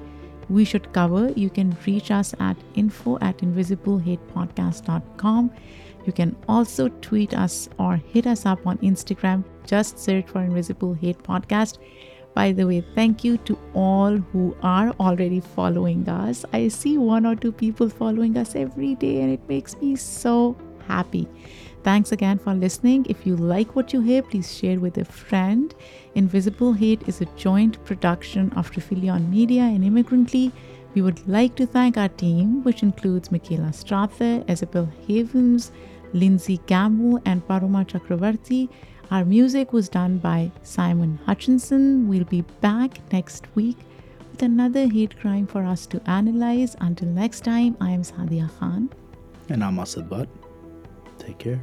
we 0.49 0.63
should 0.63 0.93
cover. 0.93 1.29
You 1.35 1.49
can 1.49 1.75
reach 1.85 2.09
us 2.09 2.33
at 2.39 2.55
info 2.75 3.17
at 3.19 3.39
invisiblehatepodcast.com. 3.39 5.51
You 6.05 6.13
can 6.13 6.37
also 6.47 6.87
tweet 6.87 7.33
us 7.33 7.67
or 7.77 7.97
hit 7.97 8.27
us 8.27 8.45
up 8.45 8.65
on 8.65 8.77
Instagram. 8.77 9.43
Just 9.65 9.99
search 9.99 10.27
for 10.27 10.39
Invisible 10.41 10.93
Hate 10.93 11.21
Podcast. 11.21 11.79
By 12.37 12.51
the 12.51 12.67
way, 12.67 12.81
thank 12.93 13.23
you 13.23 13.37
to 13.49 13.57
all 13.73 14.17
who 14.31 14.55
are 14.61 14.89
already 14.99 15.39
following 15.39 16.07
us. 16.07 16.45
I 16.53 16.67
see 16.67 16.99
one 16.99 17.25
or 17.25 17.35
two 17.35 17.51
people 17.51 17.89
following 17.89 18.37
us 18.37 18.55
every 18.55 18.93
day, 18.93 19.21
and 19.21 19.31
it 19.31 19.49
makes 19.49 19.75
me 19.77 19.95
so 19.95 20.55
happy. 20.87 21.27
Thanks 21.81 22.11
again 22.11 22.37
for 22.37 22.53
listening. 22.53 23.07
If 23.09 23.25
you 23.25 23.35
like 23.35 23.75
what 23.75 23.91
you 23.91 24.01
hear, 24.01 24.21
please 24.21 24.55
share 24.55 24.79
with 24.79 24.99
a 24.99 25.05
friend. 25.05 25.73
Invisible 26.13 26.73
Hate 26.73 27.01
is 27.07 27.21
a 27.21 27.25
joint 27.37 27.83
production 27.85 28.53
of 28.53 28.69
Rifelion 28.69 29.31
Media 29.31 29.63
and 29.63 29.83
Immigrantly. 29.83 30.51
We 30.93 31.01
would 31.01 31.27
like 31.27 31.55
to 31.55 31.65
thank 31.65 31.97
our 31.97 32.09
team, 32.09 32.63
which 32.63 32.83
includes 32.83 33.31
Michaela 33.31 33.73
Strother, 33.73 34.43
Isabel 34.47 34.87
Havens, 35.07 35.71
Lindsay 36.13 36.59
Gamble, 36.67 37.19
and 37.25 37.41
Paroma 37.47 37.83
Chakravarti. 37.83 38.69
Our 39.09 39.23
music 39.23 39.71
was 39.71 39.87
done 39.87 40.17
by 40.17 40.51
Simon 40.63 41.17
Hutchinson. 41.25 42.09
We'll 42.09 42.25
be 42.25 42.41
back 42.59 42.99
next 43.13 43.45
week 43.55 43.77
with 44.31 44.43
another 44.43 44.85
hate 44.87 45.17
crime 45.17 45.47
for 45.47 45.63
us 45.63 45.85
to 45.87 46.01
analyze. 46.09 46.75
Until 46.81 47.07
next 47.07 47.45
time, 47.45 47.77
I 47.79 47.91
am 47.91 48.01
Saadia 48.01 48.49
Khan. 48.59 48.89
And 49.47 49.63
I'm 49.63 49.79
Asad 49.79 50.09
Butt. 50.09 50.27
Take 51.19 51.37
care. 51.37 51.61